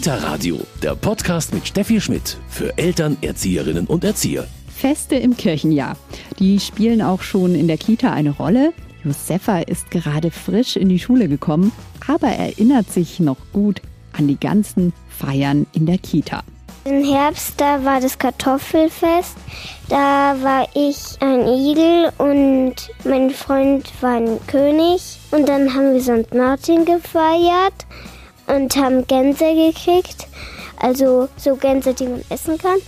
Kita 0.00 0.14
Radio, 0.14 0.58
der 0.82 0.94
Podcast 0.94 1.52
mit 1.52 1.68
Steffi 1.68 2.00
Schmidt 2.00 2.38
für 2.48 2.78
Eltern, 2.78 3.18
Erzieherinnen 3.20 3.86
und 3.86 4.02
Erzieher. 4.02 4.46
Feste 4.74 5.16
im 5.16 5.36
Kirchenjahr. 5.36 5.94
Die 6.38 6.58
spielen 6.58 7.02
auch 7.02 7.20
schon 7.20 7.54
in 7.54 7.68
der 7.68 7.76
Kita 7.76 8.10
eine 8.10 8.30
Rolle. 8.30 8.72
Josefa 9.04 9.58
ist 9.58 9.90
gerade 9.90 10.30
frisch 10.30 10.76
in 10.76 10.88
die 10.88 10.98
Schule 10.98 11.28
gekommen, 11.28 11.70
aber 12.08 12.28
erinnert 12.28 12.90
sich 12.90 13.20
noch 13.20 13.36
gut 13.52 13.82
an 14.16 14.26
die 14.26 14.40
ganzen 14.40 14.94
Feiern 15.10 15.66
in 15.74 15.84
der 15.84 15.98
Kita. 15.98 16.44
Im 16.86 17.04
Herbst, 17.04 17.60
da 17.60 17.84
war 17.84 18.00
das 18.00 18.18
Kartoffelfest. 18.18 19.36
Da 19.90 20.34
war 20.40 20.66
ich 20.74 20.96
ein 21.20 21.46
Igel 21.46 22.10
und 22.16 22.74
mein 23.04 23.28
Freund 23.28 23.92
war 24.00 24.16
ein 24.16 24.38
König. 24.46 25.18
Und 25.30 25.46
dann 25.46 25.74
haben 25.74 25.92
wir 25.92 26.00
St. 26.00 26.34
Martin 26.34 26.86
gefeiert 26.86 27.84
und 28.54 28.76
haben 28.76 29.06
Gänse 29.06 29.44
gekriegt. 29.54 30.26
Also 30.78 31.28
so 31.36 31.56
Gänse, 31.56 31.94
die 31.94 32.04
man 32.04 32.22
essen 32.30 32.56
kann. 32.58 32.78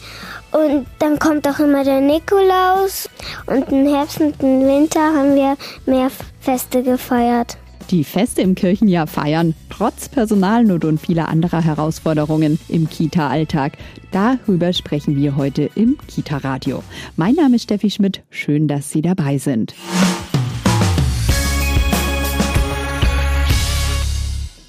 Und 0.53 0.87
dann 0.99 1.19
kommt 1.19 1.47
auch 1.47 1.59
immer 1.59 1.85
der 1.85 2.01
Nikolaus. 2.01 3.09
Und 3.47 3.69
im 3.71 3.87
Herbst 3.87 4.21
und 4.21 4.41
im 4.43 4.67
Winter 4.67 5.01
haben 5.01 5.35
wir 5.35 5.57
mehr 5.87 6.11
Feste 6.41 6.83
gefeiert. 6.83 7.57
Die 7.91 8.05
Feste 8.05 8.41
im 8.41 8.55
Kirchenjahr 8.55 9.07
feiern, 9.07 9.55
trotz 9.69 10.09
Personalnot 10.09 10.85
und 10.85 10.99
vieler 10.99 11.29
anderer 11.29 11.63
Herausforderungen 11.63 12.59
im 12.69 12.89
Kita-Alltag. 12.89 13.73
Darüber 14.13 14.73
sprechen 14.73 15.17
wir 15.17 15.37
heute 15.37 15.69
im 15.75 15.99
Kita-Radio. 16.07 16.83
Mein 17.17 17.35
Name 17.35 17.57
ist 17.57 17.65
Steffi 17.65 17.91
Schmidt. 17.91 18.23
Schön, 18.31 18.69
dass 18.69 18.91
Sie 18.91 19.03
dabei 19.03 19.37
sind. 19.39 19.75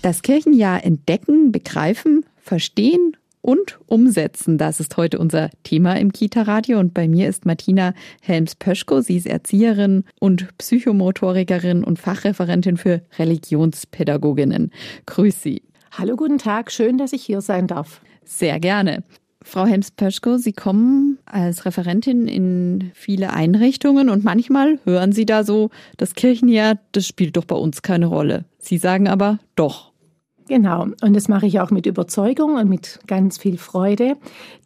Das 0.04 0.22
Kirchenjahr 0.22 0.84
entdecken, 0.84 1.54
begreifen, 1.54 2.26
verstehen 2.36 3.16
und 3.40 3.80
umsetzen. 3.86 4.58
Das 4.58 4.82
ist 4.82 4.98
heute 4.98 5.18
unser 5.18 5.50
Thema 5.64 5.94
im 5.94 6.12
Kita-Radio. 6.12 6.78
Und 6.78 6.94
bei 6.94 7.08
mir 7.08 7.30
ist 7.30 7.46
Martina 7.46 7.94
Helms-Pöschko. 8.22 9.00
Sie 9.00 9.16
ist 9.16 9.28
Erzieherin 9.28 10.04
und 10.20 10.58
Psychomotorikerin 10.58 11.86
und 11.86 12.00
Fachreferentin 12.00 12.76
für 12.76 13.02
Religionspädagoginnen. 13.18 14.72
Grüß 15.06 15.42
Sie. 15.42 15.62
Hallo, 15.98 16.18
guten 16.18 16.38
Tag. 16.38 16.74
Schön, 16.74 16.98
dass 16.98 17.14
ich 17.14 17.24
hier 17.24 17.40
sein 17.40 17.68
darf. 17.68 18.02
Sehr 18.26 18.60
gerne. 18.60 19.06
Frau 19.42 19.66
Helms-Pöschko, 19.66 20.36
Sie 20.36 20.52
kommen 20.52 21.18
als 21.24 21.64
Referentin 21.64 22.28
in 22.28 22.92
viele 22.94 23.32
Einrichtungen 23.32 24.10
und 24.10 24.26
manchmal 24.26 24.80
hören 24.84 25.14
Sie 25.14 25.26
da 25.26 25.46
so, 25.46 25.70
das 25.96 26.14
Kirchenjahr, 26.14 26.78
das 26.92 27.08
spielt 27.08 27.38
doch 27.38 27.46
bei 27.46 27.56
uns 27.56 27.82
keine 27.82 28.08
Rolle. 28.08 28.44
Sie 28.60 28.78
sagen 28.78 29.08
aber 29.08 29.40
doch. 29.56 29.93
Genau, 30.48 30.88
und 31.02 31.16
das 31.16 31.30
mache 31.30 31.46
ich 31.46 31.60
auch 31.62 31.72
mit 31.72 31.86
Überzeugung 31.86 32.56
und 32.56 32.70
mit 32.70 33.00
ganz 33.08 33.38
viel 33.38 33.58
Freude, 33.58 34.18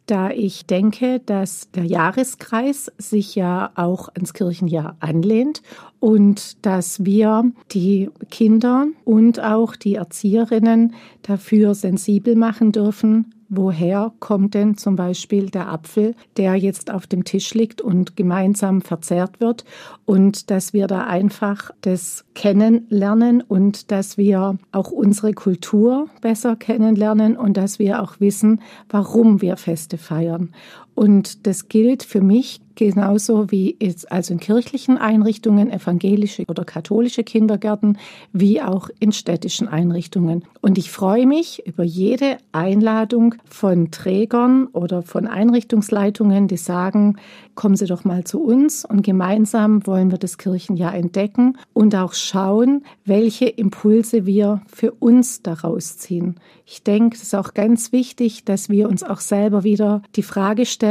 da 0.06 0.30
ich 0.30 0.66
denke, 0.66 1.20
dass 1.20 1.70
der 1.70 1.84
Jahreskreis 1.84 2.90
sich 2.98 3.34
ja 3.34 3.70
auch 3.76 4.08
ans 4.08 4.32
Kirchenjahr 4.32 4.96
anlehnt 5.00 5.62
und 6.00 6.64
dass 6.66 7.04
wir 7.04 7.52
die 7.70 8.10
Kinder 8.30 8.86
und 9.04 9.40
auch 9.40 9.76
die 9.76 9.94
Erzieherinnen 9.94 10.94
dafür 11.22 11.74
sensibel 11.74 12.34
machen 12.34 12.72
dürfen, 12.72 13.34
woher 13.48 14.12
kommt 14.20 14.54
denn 14.54 14.76
zum 14.76 14.96
Beispiel 14.96 15.50
der 15.50 15.68
Apfel, 15.68 16.14
der 16.36 16.54
jetzt 16.56 16.90
auf 16.90 17.06
dem 17.06 17.24
Tisch 17.24 17.54
liegt 17.54 17.80
und 17.80 18.16
gemeinsam 18.16 18.80
verzehrt 18.80 19.40
wird 19.40 19.64
und 20.04 20.50
dass 20.50 20.72
wir 20.72 20.86
da 20.86 21.04
einfach 21.04 21.70
das 21.80 22.24
kennenlernen 22.34 23.42
und 23.42 23.90
dass 23.90 24.18
wir 24.18 24.58
auch 24.72 24.90
unsere 24.90 25.32
Kultur 25.32 26.08
besser 26.20 26.56
kennenlernen 26.56 27.36
und 27.36 27.56
dass 27.56 27.78
wir 27.78 28.02
auch 28.02 28.20
wissen, 28.20 28.60
warum 28.88 29.40
wir 29.40 29.56
Feste 29.56 29.98
feiern. 29.98 30.50
Und 30.98 31.46
das 31.46 31.68
gilt 31.68 32.02
für 32.02 32.20
mich 32.20 32.60
genauso 32.78 33.50
wie 33.50 33.76
jetzt 33.80 34.10
also 34.10 34.32
in 34.32 34.40
kirchlichen 34.40 34.98
Einrichtungen, 34.98 35.70
evangelische 35.70 36.44
oder 36.48 36.64
katholische 36.64 37.24
Kindergärten, 37.24 37.98
wie 38.32 38.62
auch 38.62 38.88
in 39.00 39.10
städtischen 39.10 39.66
Einrichtungen. 39.66 40.44
Und 40.60 40.78
ich 40.78 40.90
freue 40.90 41.26
mich 41.26 41.66
über 41.66 41.82
jede 41.82 42.38
Einladung 42.52 43.34
von 43.44 43.90
Trägern 43.90 44.68
oder 44.68 45.02
von 45.02 45.26
Einrichtungsleitungen, 45.26 46.46
die 46.46 46.56
sagen, 46.56 47.16
kommen 47.56 47.74
Sie 47.74 47.86
doch 47.86 48.04
mal 48.04 48.22
zu 48.22 48.40
uns 48.40 48.84
und 48.84 49.02
gemeinsam 49.02 49.84
wollen 49.86 50.12
wir 50.12 50.18
das 50.18 50.38
Kirchenjahr 50.38 50.94
entdecken 50.94 51.58
und 51.72 51.96
auch 51.96 52.14
schauen, 52.14 52.84
welche 53.04 53.46
Impulse 53.46 54.24
wir 54.24 54.62
für 54.68 54.92
uns 54.92 55.42
daraus 55.42 55.98
ziehen. 55.98 56.36
Ich 56.64 56.84
denke, 56.84 57.16
es 57.16 57.24
ist 57.24 57.34
auch 57.34 57.54
ganz 57.54 57.90
wichtig, 57.90 58.44
dass 58.44 58.68
wir 58.68 58.88
uns 58.88 59.02
auch 59.02 59.20
selber 59.20 59.64
wieder 59.64 60.02
die 60.14 60.22
Frage 60.22 60.64
stellen, 60.64 60.87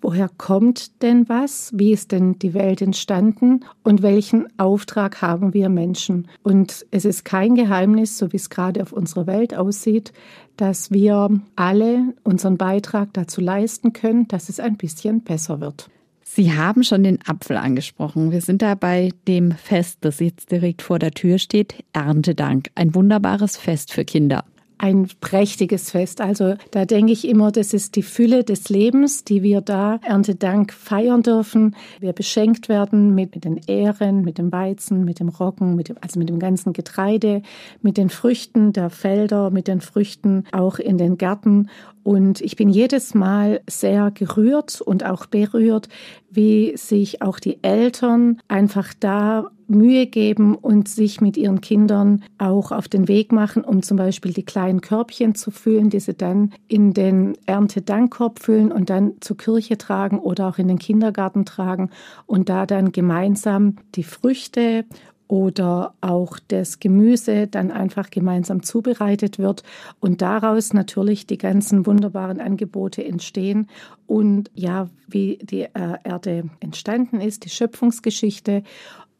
woher 0.00 0.28
kommt 0.28 1.02
denn 1.02 1.28
was? 1.28 1.70
Wie 1.74 1.92
ist 1.92 2.12
denn 2.12 2.38
die 2.38 2.54
Welt 2.54 2.82
entstanden? 2.82 3.60
Und 3.82 4.02
welchen 4.02 4.46
Auftrag 4.58 5.22
haben 5.22 5.54
wir 5.54 5.68
Menschen? 5.68 6.28
Und 6.42 6.86
es 6.90 7.04
ist 7.04 7.24
kein 7.24 7.54
Geheimnis, 7.54 8.18
so 8.18 8.32
wie 8.32 8.36
es 8.36 8.50
gerade 8.50 8.82
auf 8.82 8.92
unserer 8.92 9.26
Welt 9.26 9.54
aussieht, 9.54 10.12
dass 10.56 10.90
wir 10.90 11.40
alle 11.56 12.14
unseren 12.24 12.56
Beitrag 12.56 13.12
dazu 13.12 13.40
leisten 13.40 13.92
können, 13.92 14.28
dass 14.28 14.48
es 14.48 14.60
ein 14.60 14.76
bisschen 14.76 15.22
besser 15.22 15.60
wird. 15.60 15.88
Sie 16.24 16.54
haben 16.54 16.82
schon 16.82 17.02
den 17.02 17.18
Apfel 17.26 17.58
angesprochen. 17.58 18.30
Wir 18.30 18.40
sind 18.40 18.62
da 18.62 18.74
bei 18.74 19.10
dem 19.28 19.52
Fest, 19.52 19.98
das 20.00 20.18
jetzt 20.18 20.50
direkt 20.50 20.80
vor 20.80 20.98
der 20.98 21.10
Tür 21.10 21.38
steht, 21.38 21.84
Erntedank. 21.92 22.70
Ein 22.74 22.94
wunderbares 22.94 23.58
Fest 23.58 23.92
für 23.92 24.06
Kinder 24.06 24.44
ein 24.78 25.08
prächtiges 25.20 25.90
Fest. 25.90 26.20
Also 26.20 26.54
da 26.70 26.84
denke 26.84 27.12
ich 27.12 27.28
immer, 27.28 27.52
das 27.52 27.72
ist 27.72 27.96
die 27.96 28.02
Fülle 28.02 28.44
des 28.44 28.68
Lebens, 28.68 29.24
die 29.24 29.42
wir 29.42 29.60
da 29.60 30.00
Erntedank 30.02 30.72
feiern 30.72 31.22
dürfen. 31.22 31.76
Wir 32.00 32.12
beschenkt 32.12 32.68
werden 32.68 33.14
mit, 33.14 33.34
mit 33.34 33.44
den 33.44 33.60
Ähren, 33.66 34.22
mit 34.22 34.38
dem 34.38 34.52
Weizen, 34.52 35.04
mit 35.04 35.20
dem 35.20 35.28
Roggen, 35.28 35.76
mit 35.76 35.88
dem, 35.88 35.96
also 36.00 36.18
mit 36.18 36.28
dem 36.28 36.38
ganzen 36.38 36.72
Getreide, 36.72 37.42
mit 37.80 37.96
den 37.96 38.10
Früchten 38.10 38.72
der 38.72 38.90
Felder, 38.90 39.50
mit 39.50 39.68
den 39.68 39.80
Früchten 39.80 40.44
auch 40.52 40.78
in 40.78 40.98
den 40.98 41.18
Gärten. 41.18 41.68
Und 42.02 42.40
ich 42.40 42.56
bin 42.56 42.68
jedes 42.68 43.14
Mal 43.14 43.60
sehr 43.68 44.10
gerührt 44.10 44.80
und 44.80 45.04
auch 45.04 45.26
berührt, 45.26 45.88
wie 46.30 46.76
sich 46.76 47.22
auch 47.22 47.38
die 47.38 47.62
Eltern 47.62 48.40
einfach 48.48 48.92
da 48.98 49.50
Mühe 49.68 50.06
geben 50.06 50.54
und 50.54 50.88
sich 50.88 51.20
mit 51.20 51.36
ihren 51.36 51.60
Kindern 51.60 52.22
auch 52.38 52.72
auf 52.72 52.88
den 52.88 53.08
Weg 53.08 53.32
machen, 53.32 53.64
um 53.64 53.82
zum 53.82 53.96
Beispiel 53.96 54.32
die 54.32 54.44
kleinen 54.44 54.80
Körbchen 54.80 55.34
zu 55.34 55.50
füllen, 55.50 55.90
die 55.90 56.00
sie 56.00 56.14
dann 56.14 56.52
in 56.68 56.92
den 56.92 57.36
Erntedankkorb 57.46 58.38
füllen 58.38 58.70
und 58.70 58.90
dann 58.90 59.14
zur 59.20 59.36
Kirche 59.36 59.78
tragen 59.78 60.18
oder 60.18 60.48
auch 60.48 60.58
in 60.58 60.68
den 60.68 60.78
Kindergarten 60.78 61.44
tragen 61.44 61.90
und 62.26 62.48
da 62.48 62.66
dann 62.66 62.92
gemeinsam 62.92 63.76
die 63.94 64.04
Früchte 64.04 64.84
oder 65.32 65.94
auch 66.02 66.38
das 66.48 66.78
Gemüse 66.78 67.46
dann 67.46 67.70
einfach 67.70 68.10
gemeinsam 68.10 68.62
zubereitet 68.62 69.38
wird 69.38 69.62
und 69.98 70.20
daraus 70.20 70.74
natürlich 70.74 71.26
die 71.26 71.38
ganzen 71.38 71.86
wunderbaren 71.86 72.38
Angebote 72.38 73.02
entstehen. 73.02 73.66
Und 74.06 74.50
ja, 74.52 74.90
wie 75.08 75.38
die 75.38 75.62
äh, 75.62 75.96
Erde 76.04 76.50
entstanden 76.60 77.22
ist, 77.22 77.46
die 77.46 77.48
Schöpfungsgeschichte 77.48 78.62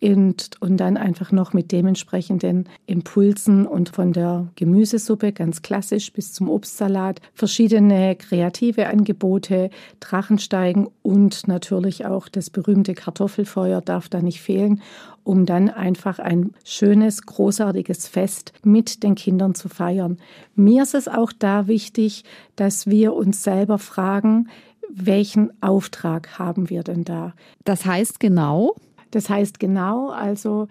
und, 0.02 0.50
und 0.60 0.76
dann 0.78 0.96
einfach 0.96 1.30
noch 1.30 1.52
mit 1.52 1.70
dementsprechenden 1.70 2.68
Impulsen 2.86 3.66
und 3.66 3.90
von 3.90 4.12
der 4.12 4.48
Gemüsesuppe 4.56 5.32
ganz 5.32 5.62
klassisch 5.62 6.12
bis 6.12 6.32
zum 6.32 6.50
Obstsalat 6.50 7.20
verschiedene 7.34 8.16
kreative 8.16 8.88
Angebote, 8.88 9.70
Drachensteigen 10.00 10.88
und 11.02 11.46
natürlich 11.46 12.04
auch 12.04 12.28
das 12.28 12.50
berühmte 12.50 12.94
Kartoffelfeuer 12.94 13.80
darf 13.80 14.08
da 14.08 14.20
nicht 14.20 14.40
fehlen, 14.40 14.82
um 15.22 15.46
dann 15.46 15.70
einfach 15.70 16.18
ein 16.18 16.52
schönes, 16.64 17.22
großartiges 17.22 18.08
Fest 18.08 18.52
mit 18.64 19.04
den 19.04 19.14
Kindern 19.14 19.54
zu 19.54 19.68
feiern. 19.68 20.18
Mir 20.56 20.82
ist 20.82 20.94
es 20.94 21.06
auch 21.06 21.32
da 21.32 21.68
wichtig, 21.68 22.24
dass 22.56 22.88
wir 22.88 23.14
uns 23.14 23.44
selber 23.44 23.78
fragen, 23.78 24.48
welchen 24.94 25.50
Auftrag 25.62 26.38
haben 26.38 26.68
wir 26.68 26.82
denn 26.82 27.04
da? 27.04 27.34
Das 27.64 27.86
heißt 27.86 28.20
genau, 28.20 28.76
das 29.12 29.30
heißt 29.30 29.60
genau, 29.60 30.10
also 30.10 30.68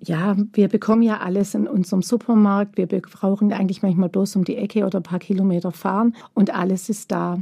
ja, 0.00 0.36
wir 0.52 0.68
bekommen 0.68 1.02
ja 1.02 1.18
alles 1.18 1.54
in 1.54 1.66
unserem 1.66 2.02
Supermarkt. 2.02 2.76
Wir 2.76 2.86
brauchen 2.86 3.52
eigentlich 3.52 3.82
manchmal 3.82 4.08
bloß 4.08 4.36
um 4.36 4.44
die 4.44 4.56
Ecke 4.56 4.84
oder 4.84 5.00
ein 5.00 5.04
paar 5.04 5.18
Kilometer 5.18 5.72
fahren 5.72 6.14
und 6.34 6.54
alles 6.54 6.88
ist 6.88 7.10
da. 7.10 7.38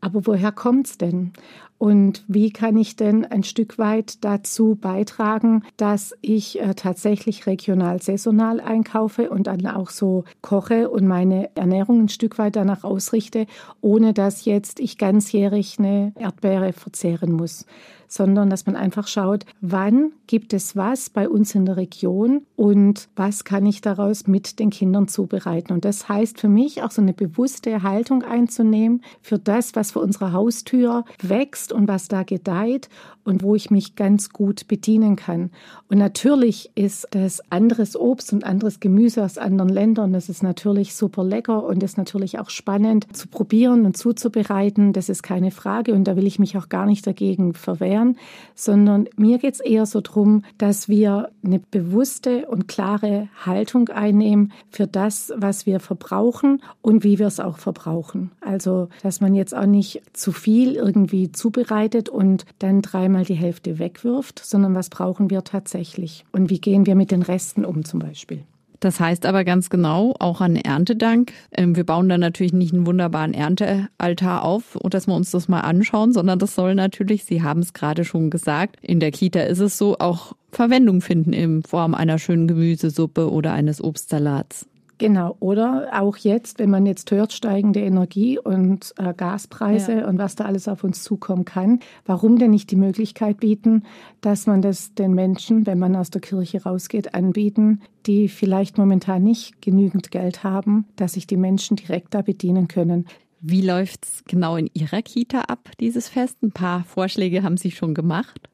Aber 0.00 0.26
woher 0.26 0.52
kommt 0.52 0.86
es 0.86 0.98
denn? 0.98 1.32
Und 1.78 2.24
wie 2.26 2.50
kann 2.50 2.76
ich 2.76 2.96
denn 2.96 3.24
ein 3.24 3.42
Stück 3.42 3.78
weit 3.78 4.24
dazu 4.24 4.76
beitragen, 4.76 5.62
dass 5.76 6.14
ich 6.22 6.60
äh, 6.60 6.74
tatsächlich 6.74 7.46
regional 7.46 8.00
saisonal 8.00 8.60
einkaufe 8.60 9.28
und 9.30 9.46
dann 9.46 9.66
auch 9.66 9.90
so 9.90 10.24
koche 10.40 10.88
und 10.88 11.06
meine 11.06 11.54
Ernährung 11.54 12.04
ein 12.04 12.08
Stück 12.08 12.38
weit 12.38 12.56
danach 12.56 12.84
ausrichte, 12.84 13.46
ohne 13.80 14.14
dass 14.14 14.44
jetzt 14.46 14.80
ich 14.80 14.96
ganzjährig 14.96 15.78
eine 15.78 16.12
Erdbeere 16.16 16.72
verzehren 16.72 17.32
muss 17.32 17.66
sondern 18.08 18.50
dass 18.50 18.66
man 18.66 18.76
einfach 18.76 19.06
schaut, 19.06 19.44
wann 19.60 20.12
gibt 20.26 20.52
es 20.52 20.76
was 20.76 21.10
bei 21.10 21.28
uns 21.28 21.54
in 21.54 21.66
der 21.66 21.76
Region 21.76 22.42
und 22.56 23.08
was 23.16 23.44
kann 23.44 23.66
ich 23.66 23.80
daraus 23.80 24.26
mit 24.26 24.58
den 24.58 24.70
Kindern 24.70 25.08
zubereiten. 25.08 25.72
Und 25.72 25.84
das 25.84 26.08
heißt 26.08 26.40
für 26.40 26.48
mich 26.48 26.82
auch 26.82 26.90
so 26.90 27.02
eine 27.02 27.14
bewusste 27.14 27.82
Haltung 27.82 28.22
einzunehmen 28.22 29.02
für 29.22 29.38
das, 29.38 29.74
was 29.74 29.92
vor 29.92 30.02
unserer 30.02 30.32
Haustür 30.32 31.04
wächst 31.22 31.65
und 31.72 31.88
was 31.88 32.08
da 32.08 32.22
gedeiht 32.22 32.88
und 33.24 33.42
wo 33.42 33.54
ich 33.54 33.70
mich 33.70 33.96
ganz 33.96 34.30
gut 34.30 34.68
bedienen 34.68 35.16
kann. 35.16 35.50
Und 35.88 35.98
natürlich 35.98 36.70
ist 36.74 37.08
das 37.10 37.40
anderes 37.50 37.96
Obst 37.96 38.32
und 38.32 38.44
anderes 38.44 38.80
Gemüse 38.80 39.24
aus 39.24 39.38
anderen 39.38 39.68
Ländern, 39.68 40.12
das 40.12 40.28
ist 40.28 40.42
natürlich 40.42 40.94
super 40.94 41.24
lecker 41.24 41.64
und 41.64 41.82
ist 41.82 41.98
natürlich 41.98 42.38
auch 42.38 42.50
spannend 42.50 43.06
zu 43.16 43.28
probieren 43.28 43.84
und 43.84 43.96
zuzubereiten. 43.96 44.92
Das 44.92 45.08
ist 45.08 45.22
keine 45.22 45.50
Frage 45.50 45.92
und 45.92 46.04
da 46.04 46.16
will 46.16 46.26
ich 46.26 46.38
mich 46.38 46.56
auch 46.56 46.68
gar 46.68 46.86
nicht 46.86 47.06
dagegen 47.06 47.54
verwehren, 47.54 48.16
sondern 48.54 49.08
mir 49.16 49.38
geht 49.38 49.54
es 49.54 49.60
eher 49.60 49.86
so 49.86 50.00
darum, 50.00 50.42
dass 50.58 50.88
wir 50.88 51.30
eine 51.44 51.58
bewusste 51.58 52.46
und 52.46 52.68
klare 52.68 53.28
Haltung 53.44 53.88
einnehmen 53.88 54.52
für 54.70 54.86
das, 54.86 55.32
was 55.36 55.66
wir 55.66 55.80
verbrauchen 55.80 56.62
und 56.82 57.04
wie 57.04 57.18
wir 57.18 57.26
es 57.26 57.40
auch 57.40 57.58
verbrauchen. 57.58 58.30
Also, 58.40 58.88
dass 59.02 59.20
man 59.20 59.34
jetzt 59.34 59.54
auch 59.54 59.66
nicht 59.66 60.02
zu 60.12 60.32
viel 60.32 60.74
irgendwie 60.74 61.32
zubereitet 61.56 62.08
und 62.08 62.44
dann 62.58 62.82
dreimal 62.82 63.24
die 63.24 63.34
Hälfte 63.34 63.78
wegwirft, 63.78 64.40
sondern 64.44 64.74
was 64.74 64.90
brauchen 64.90 65.30
wir 65.30 65.44
tatsächlich 65.44 66.24
und 66.32 66.50
wie 66.50 66.60
gehen 66.60 66.86
wir 66.86 66.94
mit 66.94 67.10
den 67.10 67.22
Resten 67.22 67.64
um 67.64 67.84
zum 67.84 68.00
Beispiel. 68.00 68.44
Das 68.80 69.00
heißt 69.00 69.24
aber 69.24 69.44
ganz 69.44 69.70
genau, 69.70 70.14
auch 70.18 70.42
an 70.42 70.54
Erntedank. 70.54 71.32
Ähm, 71.50 71.74
wir 71.76 71.84
bauen 71.84 72.10
dann 72.10 72.20
natürlich 72.20 72.52
nicht 72.52 72.74
einen 72.74 72.86
wunderbaren 72.86 73.32
Erntealtar 73.32 74.44
auf 74.44 74.76
und 74.76 74.92
dass 74.92 75.06
wir 75.06 75.14
uns 75.14 75.30
das 75.30 75.48
mal 75.48 75.60
anschauen, 75.60 76.12
sondern 76.12 76.38
das 76.38 76.54
soll 76.54 76.74
natürlich, 76.74 77.24
Sie 77.24 77.42
haben 77.42 77.60
es 77.60 77.72
gerade 77.72 78.04
schon 78.04 78.28
gesagt, 78.28 78.76
in 78.82 79.00
der 79.00 79.12
Kita 79.12 79.40
ist 79.40 79.60
es 79.60 79.78
so, 79.78 79.96
auch 79.98 80.34
Verwendung 80.52 81.00
finden 81.00 81.32
in 81.32 81.62
Form 81.62 81.94
einer 81.94 82.18
schönen 82.18 82.48
Gemüsesuppe 82.48 83.32
oder 83.32 83.54
eines 83.54 83.82
Obstsalats. 83.82 84.66
Genau, 84.98 85.36
oder 85.40 85.88
auch 85.92 86.16
jetzt, 86.16 86.58
wenn 86.58 86.70
man 86.70 86.86
jetzt 86.86 87.10
hört, 87.10 87.34
steigende 87.34 87.80
Energie 87.80 88.38
und 88.38 88.94
äh, 88.96 89.12
Gaspreise 89.14 89.98
ja. 89.98 90.08
und 90.08 90.16
was 90.18 90.36
da 90.36 90.46
alles 90.46 90.68
auf 90.68 90.84
uns 90.84 91.02
zukommen 91.02 91.44
kann, 91.44 91.80
warum 92.06 92.38
denn 92.38 92.50
nicht 92.50 92.70
die 92.70 92.76
Möglichkeit 92.76 93.38
bieten, 93.40 93.82
dass 94.22 94.46
man 94.46 94.62
das 94.62 94.94
den 94.94 95.12
Menschen, 95.12 95.66
wenn 95.66 95.78
man 95.78 95.96
aus 95.96 96.08
der 96.08 96.22
Kirche 96.22 96.62
rausgeht, 96.62 97.14
anbieten, 97.14 97.82
die 98.06 98.28
vielleicht 98.28 98.78
momentan 98.78 99.22
nicht 99.22 99.60
genügend 99.60 100.10
Geld 100.10 100.44
haben, 100.44 100.86
dass 100.96 101.12
sich 101.12 101.26
die 101.26 101.36
Menschen 101.36 101.76
direkt 101.76 102.14
da 102.14 102.22
bedienen 102.22 102.66
können. 102.66 103.06
Wie 103.40 103.60
läuft 103.60 104.06
es 104.06 104.24
genau 104.26 104.56
in 104.56 104.70
Ihrer 104.72 105.02
Kita 105.02 105.42
ab, 105.42 105.68
dieses 105.78 106.08
Fest? 106.08 106.42
Ein 106.42 106.52
paar 106.52 106.84
Vorschläge 106.84 107.42
haben 107.42 107.58
Sie 107.58 107.70
schon 107.70 107.92
gemacht. 107.92 108.48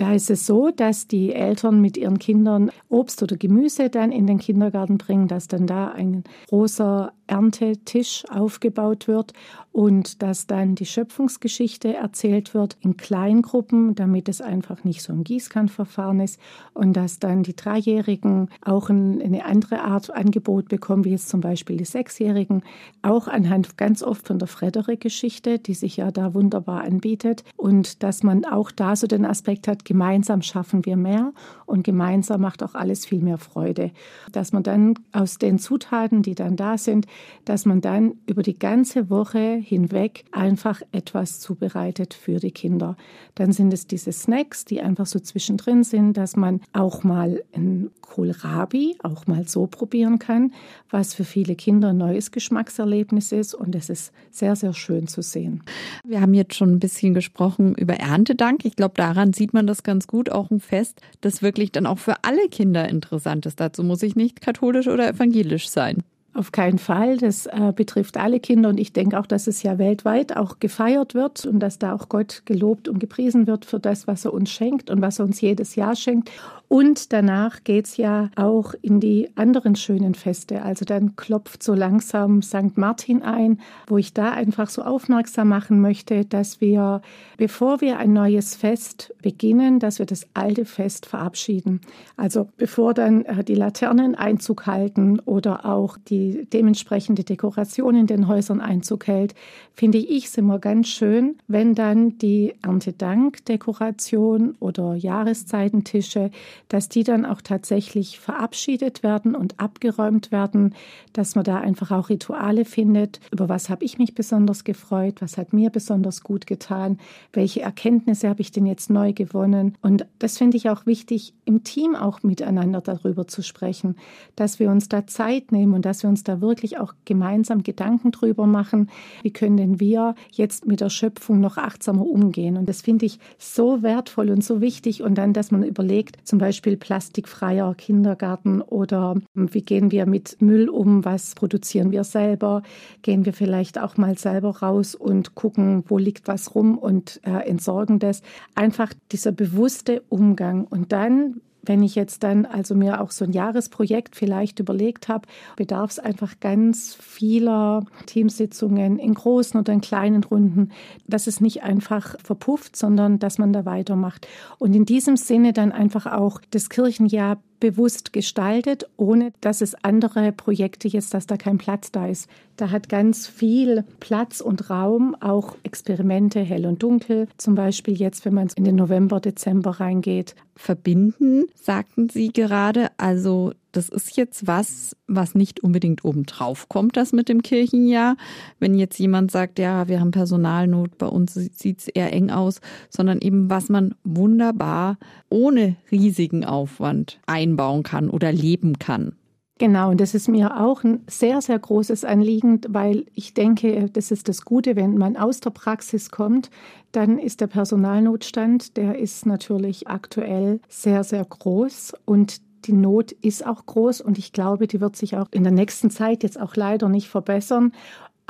Da 0.00 0.14
ist 0.14 0.30
es 0.30 0.46
so, 0.46 0.70
dass 0.70 1.08
die 1.08 1.34
Eltern 1.34 1.82
mit 1.82 1.98
ihren 1.98 2.18
Kindern 2.18 2.70
Obst 2.88 3.22
oder 3.22 3.36
Gemüse 3.36 3.90
dann 3.90 4.12
in 4.12 4.26
den 4.26 4.38
Kindergarten 4.38 4.96
bringen, 4.96 5.28
dass 5.28 5.46
dann 5.46 5.66
da 5.66 5.88
ein 5.88 6.24
großer 6.48 7.12
Erntetisch 7.26 8.24
aufgebaut 8.28 9.06
wird 9.06 9.34
und 9.72 10.20
dass 10.22 10.48
dann 10.48 10.74
die 10.74 10.86
Schöpfungsgeschichte 10.86 11.94
erzählt 11.94 12.54
wird 12.54 12.76
in 12.80 12.96
Kleingruppen, 12.96 13.94
damit 13.94 14.28
es 14.28 14.40
einfach 14.40 14.82
nicht 14.82 15.02
so 15.02 15.12
ein 15.12 15.22
Gießkannenverfahren 15.22 16.18
ist 16.18 16.40
und 16.74 16.94
dass 16.94 17.20
dann 17.20 17.44
die 17.44 17.54
Dreijährigen 17.54 18.48
auch 18.62 18.90
eine 18.90 19.44
andere 19.44 19.82
Art 19.82 20.12
Angebot 20.12 20.68
bekommen, 20.68 21.04
wie 21.04 21.12
jetzt 21.12 21.28
zum 21.28 21.40
Beispiel 21.40 21.76
die 21.76 21.84
Sechsjährigen, 21.84 22.64
auch 23.02 23.28
anhand 23.28 23.76
ganz 23.76 24.02
oft 24.02 24.26
von 24.26 24.40
der 24.40 24.48
Frederik-Geschichte, 24.48 25.60
die 25.60 25.74
sich 25.74 25.98
ja 25.98 26.10
da 26.10 26.34
wunderbar 26.34 26.82
anbietet 26.82 27.44
und 27.56 28.02
dass 28.02 28.24
man 28.24 28.44
auch 28.44 28.72
da 28.72 28.96
so 28.96 29.06
den 29.06 29.24
Aspekt 29.24 29.68
hat, 29.68 29.84
gemeinsam 29.90 30.40
schaffen 30.40 30.86
wir 30.86 30.96
mehr 30.96 31.32
und 31.66 31.82
gemeinsam 31.82 32.42
macht 32.42 32.62
auch 32.62 32.76
alles 32.76 33.04
viel 33.06 33.18
mehr 33.18 33.38
Freude. 33.38 33.90
Dass 34.30 34.52
man 34.52 34.62
dann 34.62 34.94
aus 35.10 35.38
den 35.38 35.58
Zutaten, 35.58 36.22
die 36.22 36.36
dann 36.36 36.54
da 36.54 36.78
sind, 36.78 37.06
dass 37.44 37.66
man 37.66 37.80
dann 37.80 38.14
über 38.26 38.44
die 38.44 38.56
ganze 38.56 39.10
Woche 39.10 39.60
hinweg 39.60 40.26
einfach 40.30 40.80
etwas 40.92 41.40
zubereitet 41.40 42.14
für 42.14 42.38
die 42.38 42.52
Kinder. 42.52 42.96
Dann 43.34 43.52
sind 43.52 43.72
es 43.74 43.88
diese 43.88 44.12
Snacks, 44.12 44.64
die 44.64 44.80
einfach 44.80 45.06
so 45.06 45.18
zwischendrin 45.18 45.82
sind, 45.82 46.16
dass 46.16 46.36
man 46.36 46.60
auch 46.72 47.02
mal 47.02 47.42
ein 47.52 47.90
Kohlrabi 48.00 48.96
auch 49.02 49.26
mal 49.26 49.48
so 49.48 49.66
probieren 49.66 50.20
kann, 50.20 50.52
was 50.88 51.14
für 51.14 51.24
viele 51.24 51.56
Kinder 51.56 51.88
ein 51.88 51.96
neues 51.96 52.30
Geschmackserlebnis 52.30 53.32
ist 53.32 53.54
und 53.54 53.74
es 53.74 53.90
ist 53.90 54.12
sehr, 54.30 54.54
sehr 54.54 54.72
schön 54.72 55.08
zu 55.08 55.20
sehen. 55.20 55.64
Wir 56.04 56.20
haben 56.20 56.34
jetzt 56.34 56.54
schon 56.54 56.70
ein 56.70 56.80
bisschen 56.80 57.14
gesprochen 57.14 57.74
über 57.74 57.94
Erntedank. 57.94 58.64
Ich 58.64 58.76
glaube, 58.76 58.94
daran 58.96 59.32
sieht 59.32 59.54
man 59.54 59.66
das 59.66 59.79
ganz 59.82 60.06
gut, 60.06 60.30
auch 60.30 60.50
ein 60.50 60.60
Fest, 60.60 61.00
das 61.20 61.42
wirklich 61.42 61.72
dann 61.72 61.86
auch 61.86 61.98
für 61.98 62.24
alle 62.24 62.48
Kinder 62.48 62.88
interessant 62.88 63.46
ist. 63.46 63.60
Dazu 63.60 63.84
muss 63.84 64.02
ich 64.02 64.16
nicht 64.16 64.40
katholisch 64.40 64.88
oder 64.88 65.08
evangelisch 65.08 65.68
sein. 65.68 66.02
Auf 66.32 66.52
keinen 66.52 66.78
Fall. 66.78 67.16
Das 67.16 67.46
äh, 67.46 67.72
betrifft 67.74 68.16
alle 68.16 68.38
Kinder 68.38 68.68
und 68.68 68.78
ich 68.78 68.92
denke 68.92 69.18
auch, 69.18 69.26
dass 69.26 69.48
es 69.48 69.64
ja 69.64 69.78
weltweit 69.78 70.36
auch 70.36 70.60
gefeiert 70.60 71.14
wird 71.14 71.44
und 71.44 71.58
dass 71.58 71.78
da 71.78 71.92
auch 71.92 72.08
Gott 72.08 72.42
gelobt 72.44 72.88
und 72.88 73.00
gepriesen 73.00 73.48
wird 73.48 73.64
für 73.64 73.80
das, 73.80 74.06
was 74.06 74.24
er 74.24 74.32
uns 74.32 74.50
schenkt 74.50 74.90
und 74.90 75.02
was 75.02 75.18
er 75.18 75.24
uns 75.24 75.40
jedes 75.40 75.74
Jahr 75.74 75.96
schenkt. 75.96 76.30
Und 76.72 77.12
danach 77.12 77.64
geht's 77.64 77.96
ja 77.96 78.30
auch 78.36 78.74
in 78.80 79.00
die 79.00 79.28
anderen 79.34 79.74
schönen 79.74 80.14
Feste. 80.14 80.62
Also 80.62 80.84
dann 80.84 81.16
klopft 81.16 81.64
so 81.64 81.74
langsam 81.74 82.42
St. 82.42 82.76
Martin 82.78 83.22
ein, 83.22 83.58
wo 83.88 83.98
ich 83.98 84.14
da 84.14 84.30
einfach 84.30 84.70
so 84.70 84.82
aufmerksam 84.82 85.48
machen 85.48 85.80
möchte, 85.80 86.24
dass 86.24 86.60
wir, 86.60 87.02
bevor 87.36 87.80
wir 87.80 87.98
ein 87.98 88.12
neues 88.12 88.54
Fest 88.54 89.12
beginnen, 89.20 89.80
dass 89.80 89.98
wir 89.98 90.06
das 90.06 90.28
alte 90.32 90.64
Fest 90.64 91.06
verabschieden. 91.06 91.80
Also 92.16 92.46
bevor 92.56 92.94
dann 92.94 93.24
äh, 93.24 93.42
die 93.42 93.56
Laternen 93.56 94.14
Einzug 94.14 94.66
halten 94.66 95.18
oder 95.18 95.66
auch 95.66 95.98
die 95.98 96.46
dementsprechende 96.52 97.24
Dekoration 97.24 97.96
in 97.96 98.06
den 98.06 98.28
Häusern 98.28 98.60
Einzug 98.60 99.08
hält, 99.08 99.34
finde 99.74 99.98
ich 99.98 100.26
es 100.26 100.38
immer 100.38 100.60
ganz 100.60 100.86
schön, 100.86 101.38
wenn 101.48 101.74
dann 101.74 102.16
die 102.18 102.54
Erntedank-Dekoration 102.62 104.54
oder 104.60 104.94
Jahreszeitentische 104.94 106.30
dass 106.68 106.88
die 106.88 107.04
dann 107.04 107.24
auch 107.26 107.40
tatsächlich 107.40 108.20
verabschiedet 108.20 109.02
werden 109.02 109.34
und 109.34 109.58
abgeräumt 109.58 110.32
werden, 110.32 110.74
dass 111.12 111.34
man 111.34 111.44
da 111.44 111.58
einfach 111.58 111.90
auch 111.90 112.08
Rituale 112.08 112.64
findet. 112.64 113.20
Über 113.32 113.48
was 113.48 113.70
habe 113.70 113.84
ich 113.84 113.98
mich 113.98 114.14
besonders 114.14 114.64
gefreut? 114.64 115.16
Was 115.20 115.36
hat 115.36 115.52
mir 115.52 115.70
besonders 115.70 116.22
gut 116.22 116.46
getan? 116.46 116.98
Welche 117.32 117.62
Erkenntnisse 117.62 118.28
habe 118.28 118.40
ich 118.40 118.52
denn 118.52 118.66
jetzt 118.66 118.90
neu 118.90 119.12
gewonnen? 119.12 119.74
Und 119.82 120.06
das 120.18 120.38
finde 120.38 120.56
ich 120.56 120.70
auch 120.70 120.86
wichtig, 120.86 121.34
im 121.44 121.64
Team 121.64 121.94
auch 121.94 122.22
miteinander 122.22 122.80
darüber 122.80 123.26
zu 123.26 123.42
sprechen, 123.42 123.96
dass 124.36 124.58
wir 124.58 124.70
uns 124.70 124.88
da 124.88 125.06
Zeit 125.06 125.52
nehmen 125.52 125.74
und 125.74 125.84
dass 125.84 126.02
wir 126.02 126.10
uns 126.10 126.22
da 126.22 126.40
wirklich 126.40 126.78
auch 126.78 126.94
gemeinsam 127.04 127.62
Gedanken 127.62 128.12
drüber 128.12 128.46
machen, 128.46 128.90
wie 129.22 129.32
können 129.32 129.56
denn 129.56 129.80
wir 129.80 130.14
jetzt 130.30 130.66
mit 130.66 130.80
der 130.80 130.90
Schöpfung 130.90 131.40
noch 131.40 131.56
achtsamer 131.56 132.06
umgehen? 132.06 132.56
Und 132.56 132.68
das 132.68 132.82
finde 132.82 133.06
ich 133.06 133.18
so 133.38 133.82
wertvoll 133.82 134.30
und 134.30 134.44
so 134.44 134.60
wichtig. 134.60 135.02
Und 135.02 135.16
dann, 135.16 135.32
dass 135.32 135.50
man 135.50 135.62
überlegt, 135.62 136.16
zum 136.26 136.38
Beispiel, 136.38 136.49
Beispiel 136.50 136.76
plastikfreier 136.76 137.76
Kindergarten 137.76 138.60
oder 138.60 139.14
wie 139.34 139.62
gehen 139.62 139.92
wir 139.92 140.04
mit 140.04 140.42
Müll 140.42 140.68
um, 140.68 141.04
was 141.04 141.36
produzieren 141.36 141.92
wir 141.92 142.02
selber, 142.02 142.64
gehen 143.02 143.24
wir 143.24 143.32
vielleicht 143.32 143.78
auch 143.78 143.96
mal 143.96 144.18
selber 144.18 144.56
raus 144.58 144.96
und 144.96 145.36
gucken, 145.36 145.84
wo 145.86 145.96
liegt 145.96 146.26
was 146.26 146.56
rum 146.56 146.76
und 146.76 147.20
äh, 147.22 147.48
entsorgen 147.48 148.00
das. 148.00 148.22
Einfach 148.56 148.92
dieser 149.12 149.30
bewusste 149.30 150.02
Umgang. 150.08 150.64
Und 150.64 150.90
dann 150.90 151.40
wenn 151.62 151.82
ich 151.82 151.94
jetzt 151.94 152.22
dann 152.22 152.46
also 152.46 152.74
mir 152.74 153.00
auch 153.00 153.10
so 153.10 153.24
ein 153.24 153.32
Jahresprojekt 153.32 154.16
vielleicht 154.16 154.60
überlegt 154.60 155.08
habe, 155.08 155.28
bedarf 155.56 155.90
es 155.90 155.98
einfach 155.98 156.40
ganz 156.40 156.94
vieler 156.94 157.84
Teamsitzungen 158.06 158.98
in 158.98 159.14
großen 159.14 159.58
oder 159.58 159.72
in 159.72 159.80
kleinen 159.80 160.24
Runden, 160.24 160.70
dass 161.06 161.26
es 161.26 161.40
nicht 161.40 161.62
einfach 161.62 162.16
verpufft, 162.22 162.76
sondern 162.76 163.18
dass 163.18 163.38
man 163.38 163.52
da 163.52 163.64
weitermacht. 163.64 164.26
Und 164.58 164.74
in 164.74 164.84
diesem 164.84 165.16
Sinne 165.16 165.52
dann 165.52 165.72
einfach 165.72 166.06
auch 166.06 166.40
das 166.50 166.68
Kirchenjahr 166.68 167.38
bewusst 167.60 168.12
gestaltet, 168.12 168.88
ohne 168.96 169.32
dass 169.40 169.60
es 169.60 169.74
andere 169.84 170.32
Projekte 170.32 170.88
jetzt, 170.88 171.14
dass 171.14 171.26
da 171.26 171.36
kein 171.36 171.58
Platz 171.58 171.92
da 171.92 172.06
ist. 172.06 172.28
Da 172.56 172.70
hat 172.70 172.88
ganz 172.88 173.26
viel 173.26 173.84
Platz 174.00 174.40
und 174.40 174.70
Raum, 174.70 175.14
auch 175.20 175.56
Experimente 175.62 176.40
hell 176.40 176.66
und 176.66 176.82
dunkel. 176.82 177.28
Zum 177.36 177.54
Beispiel 177.54 177.94
jetzt, 177.94 178.24
wenn 178.24 178.34
man 178.34 178.48
in 178.56 178.64
den 178.64 178.76
November, 178.76 179.20
Dezember 179.20 179.80
reingeht. 179.80 180.34
Verbinden, 180.56 181.44
sagten 181.54 182.08
Sie 182.08 182.32
gerade. 182.32 182.88
Also 182.98 183.52
das 183.72 183.88
ist 183.88 184.16
jetzt 184.16 184.46
was, 184.46 184.96
was 185.06 185.34
nicht 185.34 185.60
unbedingt 185.60 186.04
obendrauf 186.04 186.68
kommt, 186.68 186.96
das 186.96 187.12
mit 187.12 187.28
dem 187.28 187.42
Kirchenjahr. 187.42 188.16
Wenn 188.58 188.74
jetzt 188.74 188.98
jemand 188.98 189.30
sagt, 189.30 189.58
ja, 189.58 189.88
wir 189.88 190.00
haben 190.00 190.10
Personalnot, 190.10 190.98
bei 190.98 191.06
uns 191.06 191.34
sieht 191.34 191.80
es 191.80 191.88
eher 191.88 192.12
eng 192.12 192.30
aus, 192.30 192.60
sondern 192.88 193.20
eben 193.20 193.50
was 193.50 193.68
man 193.68 193.94
wunderbar 194.04 194.98
ohne 195.28 195.76
riesigen 195.90 196.44
Aufwand 196.44 197.20
einbauen 197.26 197.82
kann 197.82 198.10
oder 198.10 198.32
leben 198.32 198.78
kann. 198.78 199.12
Genau, 199.60 199.90
und 199.90 200.00
das 200.00 200.14
ist 200.14 200.26
mir 200.26 200.58
auch 200.58 200.84
ein 200.84 201.02
sehr, 201.06 201.42
sehr 201.42 201.58
großes 201.58 202.06
Anliegen, 202.06 202.62
weil 202.68 203.04
ich 203.14 203.34
denke, 203.34 203.90
das 203.92 204.10
ist 204.10 204.26
das 204.30 204.46
Gute, 204.46 204.74
wenn 204.74 204.96
man 204.96 205.18
aus 205.18 205.40
der 205.40 205.50
Praxis 205.50 206.10
kommt, 206.10 206.48
dann 206.92 207.18
ist 207.18 207.42
der 207.42 207.46
Personalnotstand, 207.46 208.78
der 208.78 208.98
ist 208.98 209.26
natürlich 209.26 209.86
aktuell 209.86 210.60
sehr, 210.70 211.04
sehr 211.04 211.26
groß 211.26 211.92
und 212.06 212.40
die 212.66 212.72
Not 212.72 213.12
ist 213.12 213.46
auch 213.46 213.66
groß 213.66 214.00
und 214.00 214.18
ich 214.18 214.32
glaube, 214.32 214.66
die 214.66 214.80
wird 214.80 214.96
sich 214.96 215.16
auch 215.16 215.26
in 215.30 215.42
der 215.42 215.52
nächsten 215.52 215.90
Zeit 215.90 216.22
jetzt 216.22 216.40
auch 216.40 216.56
leider 216.56 216.88
nicht 216.88 217.08
verbessern. 217.08 217.72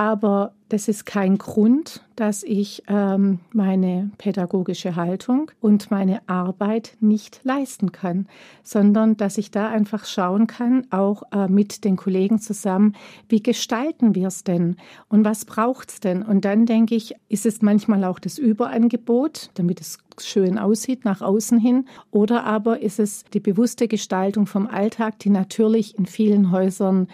Aber 0.01 0.55
das 0.71 0.89
ist 0.89 1.05
kein 1.05 1.37
Grund, 1.37 2.03
dass 2.17 2.43
ich 2.43 2.85
ähm, 2.89 3.41
meine 3.53 4.11
pädagogische 4.17 4.97
Haltung 4.97 5.51
und 5.61 5.91
meine 5.91 6.27
Arbeit 6.27 6.97
nicht 7.01 7.41
leisten 7.43 7.93
kann, 7.93 8.27
sondern 8.63 9.19
dass 9.19 9.37
ich 9.37 9.51
da 9.51 9.69
einfach 9.69 10.07
schauen 10.07 10.47
kann, 10.47 10.87
auch 10.89 11.25
äh, 11.33 11.49
mit 11.49 11.85
den 11.85 11.97
Kollegen 11.97 12.39
zusammen, 12.39 12.95
wie 13.29 13.43
gestalten 13.43 14.15
wir 14.15 14.29
es 14.29 14.43
denn 14.43 14.77
und 15.11 15.27
was 15.27 15.45
braucht 15.45 15.91
es 15.91 16.01
denn? 16.01 16.23
Und 16.23 16.47
dann 16.47 16.65
denke 16.65 16.95
ich, 16.95 17.15
ist 17.29 17.45
es 17.45 17.61
manchmal 17.61 18.03
auch 18.05 18.21
das 18.21 18.39
Überangebot, 18.39 19.51
damit 19.53 19.83
es 19.83 19.99
schön 20.19 20.59
aussieht 20.59 21.05
nach 21.05 21.21
außen 21.21 21.59
hin, 21.59 21.85
oder 22.11 22.45
aber 22.45 22.81
ist 22.81 23.01
es 23.01 23.25
die 23.35 23.41
bewusste 23.41 23.87
Gestaltung 23.87 24.47
vom 24.47 24.67
Alltag, 24.67 25.19
die 25.19 25.31
natürlich 25.31 25.99
in 25.99 26.07
vielen 26.07 26.53
Häusern 26.53 27.07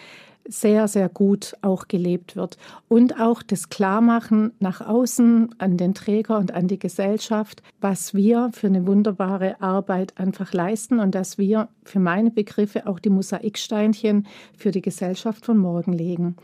sehr, 0.49 0.89
sehr 0.89 1.09
gut 1.09 1.55
auch 1.63 1.89
gelebt 1.89 2.37
wird. 2.37 2.57
Und 2.89 3.21
auch 3.21 3.43
das 3.43 3.69
Klarmachen 3.69 4.53
nach 4.61 4.81
außen 4.81 5.55
an 5.59 5.77
den 5.77 5.95
Träger 5.95 6.39
und 6.39 6.53
an 6.53 6.69
die 6.69 6.79
Gesellschaft, 6.79 7.63
was 7.81 8.15
wir 8.15 8.51
für 8.53 8.67
eine 8.67 8.87
wunderbare 8.87 9.61
Arbeit 9.61 10.19
einfach 10.19 10.53
leisten 10.53 10.99
und 11.01 11.15
dass 11.15 11.39
wir 11.39 11.69
für 11.85 12.01
meine 12.01 12.31
Begriffe 12.31 12.87
auch 12.87 12.99
die 12.99 13.11
Mosaiksteinchen 13.11 14.27
für 14.57 14.71
die 14.71 14.83
Gesellschaft 14.83 15.45
von 15.45 15.59
morgen 15.59 15.93
legen. 15.93 16.37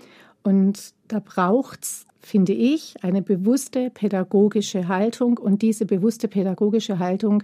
Und 0.42 0.94
da 1.08 1.20
braucht 1.20 1.84
es 1.84 2.06
finde 2.24 2.52
ich, 2.52 2.94
eine 3.02 3.20
bewusste 3.20 3.90
pädagogische 3.90 4.86
Haltung. 4.86 5.38
Und 5.38 5.60
diese 5.60 5.86
bewusste 5.86 6.28
pädagogische 6.28 7.00
Haltung 7.00 7.42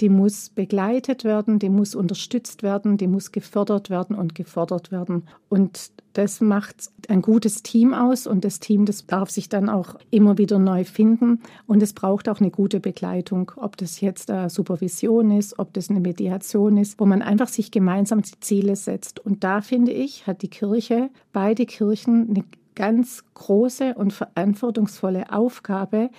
die 0.00 0.08
muss 0.08 0.50
begleitet 0.50 1.24
werden, 1.24 1.58
die 1.58 1.70
muss 1.70 1.94
unterstützt 1.94 2.62
werden, 2.62 2.96
die 2.96 3.06
muss 3.06 3.32
gefördert 3.32 3.90
werden 3.90 4.16
und 4.16 4.34
gefordert 4.34 4.92
werden. 4.92 5.26
Und 5.48 5.90
das 6.16 6.40
macht 6.40 6.90
ein 7.08 7.20
gutes 7.20 7.62
Team 7.62 7.92
aus 7.92 8.26
und 8.26 8.44
das 8.44 8.58
Team, 8.58 8.86
das 8.86 9.06
darf 9.06 9.28
sich 9.28 9.50
dann 9.50 9.68
auch 9.68 9.96
immer 10.10 10.38
wieder 10.38 10.58
neu 10.58 10.84
finden 10.84 11.40
und 11.66 11.82
es 11.82 11.92
braucht 11.92 12.30
auch 12.30 12.40
eine 12.40 12.50
gute 12.50 12.80
Begleitung, 12.80 13.52
ob 13.56 13.76
das 13.76 14.00
jetzt 14.00 14.30
eine 14.30 14.48
Supervision 14.48 15.30
ist, 15.30 15.58
ob 15.58 15.74
das 15.74 15.90
eine 15.90 16.00
Mediation 16.00 16.78
ist, 16.78 16.98
wo 16.98 17.04
man 17.04 17.20
einfach 17.20 17.48
sich 17.48 17.70
gemeinsam 17.70 18.22
die 18.22 18.40
Ziele 18.40 18.76
setzt. 18.76 19.20
Und 19.20 19.44
da 19.44 19.60
finde 19.60 19.92
ich, 19.92 20.26
hat 20.26 20.40
die 20.40 20.48
Kirche, 20.48 21.10
beide 21.32 21.66
Kirchen 21.66 22.30
eine 22.30 22.44
ganz 22.74 23.24
große 23.34 23.94
und 23.94 24.12
verantwortungsvolle 24.12 25.32
Aufgabe, 25.32 26.10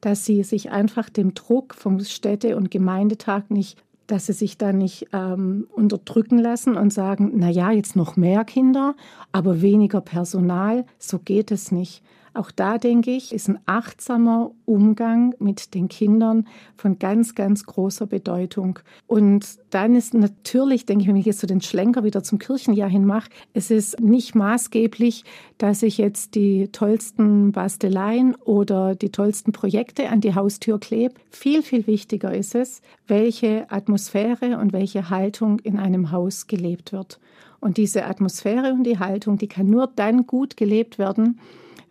dass 0.00 0.24
sie 0.24 0.42
sich 0.42 0.70
einfach 0.70 1.10
dem 1.10 1.34
Druck 1.34 1.74
vom 1.74 2.00
Städte- 2.00 2.56
und 2.56 2.70
Gemeindetag 2.70 3.50
nicht 3.50 3.83
dass 4.06 4.26
sie 4.26 4.32
sich 4.32 4.58
da 4.58 4.72
nicht 4.72 5.08
ähm, 5.12 5.66
unterdrücken 5.72 6.38
lassen 6.38 6.76
und 6.76 6.92
sagen, 6.92 7.32
na 7.34 7.48
ja, 7.48 7.70
jetzt 7.70 7.96
noch 7.96 8.16
mehr 8.16 8.44
Kinder, 8.44 8.94
aber 9.32 9.62
weniger 9.62 10.00
Personal, 10.00 10.84
so 10.98 11.18
geht 11.18 11.50
es 11.50 11.72
nicht. 11.72 12.02
Auch 12.34 12.50
da 12.50 12.78
denke 12.78 13.12
ich, 13.12 13.32
ist 13.32 13.48
ein 13.48 13.60
achtsamer 13.64 14.50
Umgang 14.64 15.34
mit 15.38 15.74
den 15.74 15.88
Kindern 15.88 16.48
von 16.76 16.98
ganz, 16.98 17.36
ganz 17.36 17.64
großer 17.64 18.06
Bedeutung. 18.06 18.80
Und 19.06 19.46
dann 19.70 19.94
ist 19.94 20.14
natürlich, 20.14 20.84
denke 20.84 21.02
ich, 21.02 21.08
wenn 21.08 21.16
ich 21.16 21.26
jetzt 21.26 21.38
so 21.38 21.46
den 21.46 21.60
Schlenker 21.60 22.02
wieder 22.02 22.24
zum 22.24 22.40
Kirchenjahr 22.40 22.88
hin 22.88 23.04
mache, 23.04 23.30
es 23.52 23.70
ist 23.70 24.00
nicht 24.00 24.34
maßgeblich, 24.34 25.24
dass 25.58 25.84
ich 25.84 25.96
jetzt 25.96 26.34
die 26.34 26.68
tollsten 26.72 27.52
Basteleien 27.52 28.34
oder 28.34 28.96
die 28.96 29.10
tollsten 29.10 29.52
Projekte 29.52 30.08
an 30.08 30.20
die 30.20 30.34
Haustür 30.34 30.80
klebe. 30.80 31.14
Viel, 31.30 31.62
viel 31.62 31.86
wichtiger 31.86 32.34
ist 32.34 32.56
es, 32.56 32.82
welche 33.06 33.70
Atmosphäre 33.70 34.58
und 34.58 34.72
welche 34.72 35.08
Haltung 35.08 35.60
in 35.60 35.78
einem 35.78 36.10
Haus 36.10 36.48
gelebt 36.48 36.92
wird. 36.92 37.20
Und 37.60 37.76
diese 37.76 38.04
Atmosphäre 38.04 38.72
und 38.72 38.84
die 38.84 38.98
Haltung, 38.98 39.38
die 39.38 39.48
kann 39.48 39.70
nur 39.70 39.86
dann 39.86 40.26
gut 40.26 40.56
gelebt 40.56 40.98
werden, 40.98 41.38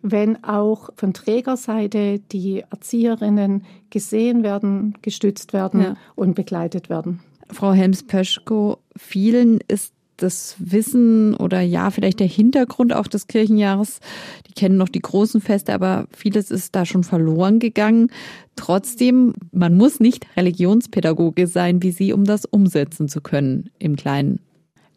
wenn 0.04 0.44
auch 0.44 0.90
von 0.96 1.14
Trägerseite 1.14 2.18
die 2.18 2.62
Erzieherinnen 2.70 3.64
gesehen 3.88 4.42
werden, 4.42 4.94
gestützt 5.00 5.54
werden 5.54 5.80
ja. 5.80 5.96
und 6.14 6.34
begleitet 6.34 6.90
werden. 6.90 7.20
Frau 7.50 7.72
Helms-Pöschko, 7.72 8.78
vielen 8.96 9.60
ist 9.66 9.94
das 10.18 10.56
Wissen 10.58 11.34
oder 11.34 11.60
ja, 11.62 11.90
vielleicht 11.90 12.20
der 12.20 12.26
Hintergrund 12.26 12.92
auch 12.92 13.06
des 13.06 13.26
Kirchenjahres. 13.26 14.00
Die 14.46 14.52
kennen 14.52 14.76
noch 14.76 14.90
die 14.90 15.00
großen 15.00 15.40
Feste, 15.40 15.72
aber 15.72 16.06
vieles 16.10 16.50
ist 16.50 16.76
da 16.76 16.84
schon 16.84 17.02
verloren 17.02 17.58
gegangen. 17.58 18.10
Trotzdem, 18.56 19.32
man 19.52 19.76
muss 19.76 20.00
nicht 20.00 20.26
Religionspädagoge 20.36 21.46
sein 21.46 21.82
wie 21.82 21.90
Sie, 21.90 22.12
um 22.12 22.24
das 22.24 22.44
umsetzen 22.44 23.08
zu 23.08 23.22
können 23.22 23.70
im 23.78 23.96
Kleinen. 23.96 24.40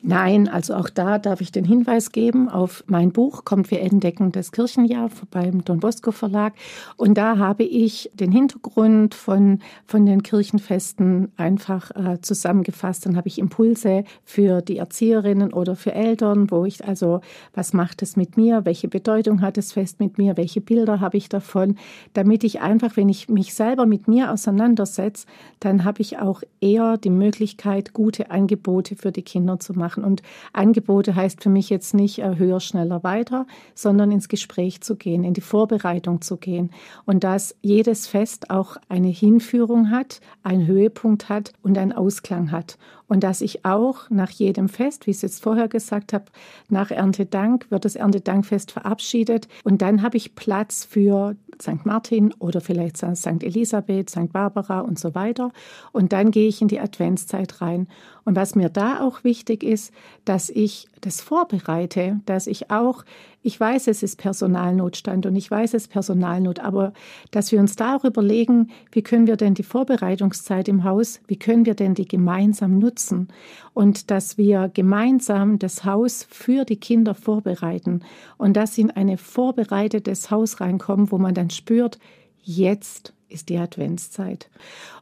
Nein, 0.03 0.47
also 0.47 0.75
auch 0.75 0.89
da 0.91 1.17
darf 1.17 1.41
ich 1.41 1.51
den 1.51 1.65
Hinweis 1.65 2.11
geben 2.11 2.49
auf 2.49 2.83
mein 2.85 3.11
Buch 3.11 3.45
Kommt 3.45 3.71
wir 3.71 3.81
entdecken 3.81 4.31
das 4.31 4.51
Kirchenjahr 4.51 5.09
beim 5.31 5.65
Don 5.65 5.79
Bosco 5.79 6.11
Verlag. 6.11 6.53
Und 6.97 7.17
da 7.17 7.39
habe 7.39 7.63
ich 7.63 8.11
den 8.13 8.31
Hintergrund 8.31 9.15
von, 9.15 9.59
von 9.87 10.05
den 10.05 10.21
Kirchenfesten 10.21 11.31
einfach 11.35 11.89
äh, 11.95 12.21
zusammengefasst. 12.21 13.07
Dann 13.07 13.17
habe 13.17 13.27
ich 13.27 13.39
Impulse 13.39 14.03
für 14.23 14.61
die 14.61 14.77
Erzieherinnen 14.77 15.51
oder 15.51 15.75
für 15.75 15.93
Eltern, 15.93 16.51
wo 16.51 16.63
ich 16.65 16.87
also, 16.87 17.21
was 17.55 17.73
macht 17.73 18.03
es 18.03 18.15
mit 18.15 18.37
mir? 18.37 18.65
Welche 18.65 18.87
Bedeutung 18.87 19.41
hat 19.41 19.57
das 19.57 19.73
Fest 19.73 19.99
mit 19.99 20.19
mir? 20.19 20.37
Welche 20.37 20.61
Bilder 20.61 20.99
habe 20.99 21.17
ich 21.17 21.27
davon? 21.27 21.75
Damit 22.13 22.43
ich 22.43 22.61
einfach, 22.61 22.97
wenn 22.97 23.09
ich 23.09 23.29
mich 23.29 23.55
selber 23.55 23.87
mit 23.87 24.07
mir 24.07 24.31
auseinandersetze, 24.31 25.25
dann 25.59 25.83
habe 25.85 26.01
ich 26.01 26.19
auch 26.19 26.43
eher 26.61 26.97
die 26.97 27.09
Möglichkeit, 27.09 27.93
gute 27.93 28.29
Angebote 28.29 28.95
für 28.95 29.11
die 29.11 29.23
Kinder 29.23 29.59
zu 29.59 29.73
machen 29.73 29.86
machen. 29.87 30.03
Und 30.03 30.21
Angebote 30.51 31.15
heißt 31.15 31.41
für 31.41 31.49
mich 31.49 31.69
jetzt 31.69 31.93
nicht 31.93 32.19
äh, 32.19 32.35
höher, 32.35 32.59
schneller, 32.59 33.03
weiter, 33.03 33.47
sondern 33.73 34.11
ins 34.11 34.27
Gespräch 34.27 34.81
zu 34.81 34.97
gehen, 34.97 35.23
in 35.23 35.33
die 35.33 35.41
Vorbereitung 35.41 36.21
zu 36.21 36.35
gehen. 36.35 36.71
Und 37.05 37.23
dass 37.23 37.55
jedes 37.61 38.07
Fest 38.07 38.49
auch 38.49 38.75
eine 38.89 39.07
Hinführung 39.07 39.89
hat, 39.89 40.19
einen 40.43 40.67
Höhepunkt 40.67 41.29
hat 41.29 41.53
und 41.61 41.77
einen 41.77 41.93
Ausklang 41.93 42.51
hat. 42.51 42.77
Und 43.07 43.23
dass 43.23 43.39
ich 43.39 43.63
auch 43.63 44.09
nach 44.09 44.31
jedem 44.31 44.67
Fest, 44.67 45.07
wie 45.07 45.11
ich 45.11 45.17
es 45.17 45.21
jetzt 45.21 45.41
vorher 45.41 45.69
gesagt 45.69 46.11
habe, 46.11 46.25
nach 46.67 46.91
Erntedank 46.91 47.67
wird 47.69 47.85
das 47.85 47.95
Erntedankfest 47.95 48.71
verabschiedet. 48.71 49.47
Und 49.63 49.81
dann 49.81 50.01
habe 50.01 50.17
ich 50.17 50.35
Platz 50.35 50.83
für 50.83 51.37
St. 51.61 51.85
Martin 51.85 52.33
oder 52.39 52.61
vielleicht 52.61 52.97
St. 52.97 53.43
Elisabeth, 53.43 54.09
St. 54.09 54.31
Barbara 54.31 54.81
und 54.81 54.99
so 54.99 55.15
weiter. 55.15 55.51
Und 55.91 56.13
dann 56.13 56.31
gehe 56.31 56.47
ich 56.47 56.61
in 56.61 56.67
die 56.67 56.79
Adventszeit 56.79 57.61
rein. 57.61 57.87
Und 58.25 58.35
was 58.35 58.55
mir 58.55 58.69
da 58.69 59.01
auch 59.01 59.23
wichtig 59.23 59.63
ist, 59.63 59.93
dass 60.25 60.49
ich 60.49 60.87
das 61.01 61.21
vorbereite, 61.21 62.19
dass 62.25 62.47
ich 62.47 62.71
auch, 62.71 63.03
ich 63.43 63.59
weiß, 63.59 63.87
es 63.87 64.03
ist 64.03 64.17
Personalnotstand 64.17 65.25
und 65.25 65.35
ich 65.35 65.49
weiß, 65.49 65.73
es 65.73 65.83
ist 65.83 65.91
Personalnot, 65.91 66.59
aber 66.59 66.93
dass 67.31 67.51
wir 67.51 67.59
uns 67.59 67.75
da 67.75 67.95
auch 67.95 68.03
überlegen, 68.03 68.71
wie 68.91 69.01
können 69.01 69.27
wir 69.27 69.37
denn 69.37 69.53
die 69.53 69.63
Vorbereitungszeit 69.63 70.67
im 70.67 70.83
Haus, 70.83 71.21
wie 71.27 71.37
können 71.37 71.65
wir 71.65 71.75
denn 71.75 71.93
die 71.93 72.07
gemeinsam 72.07 72.79
nutzen 72.79 73.29
und 73.73 74.11
dass 74.11 74.37
wir 74.37 74.69
gemeinsam 74.73 75.59
das 75.59 75.85
Haus 75.85 76.27
für 76.29 76.65
die 76.65 76.79
Kinder 76.79 77.15
vorbereiten 77.15 78.01
und 78.37 78.57
dass 78.57 78.75
sie 78.75 78.81
in 78.81 78.91
ein 78.91 79.17
vorbereitetes 79.17 80.31
Haus 80.31 80.59
reinkommen, 80.59 81.11
wo 81.11 81.17
man 81.17 81.33
dann 81.33 81.49
spürt, 81.49 81.99
jetzt 82.41 83.13
ist 83.29 83.49
die 83.49 83.57
Adventszeit. 83.57 84.49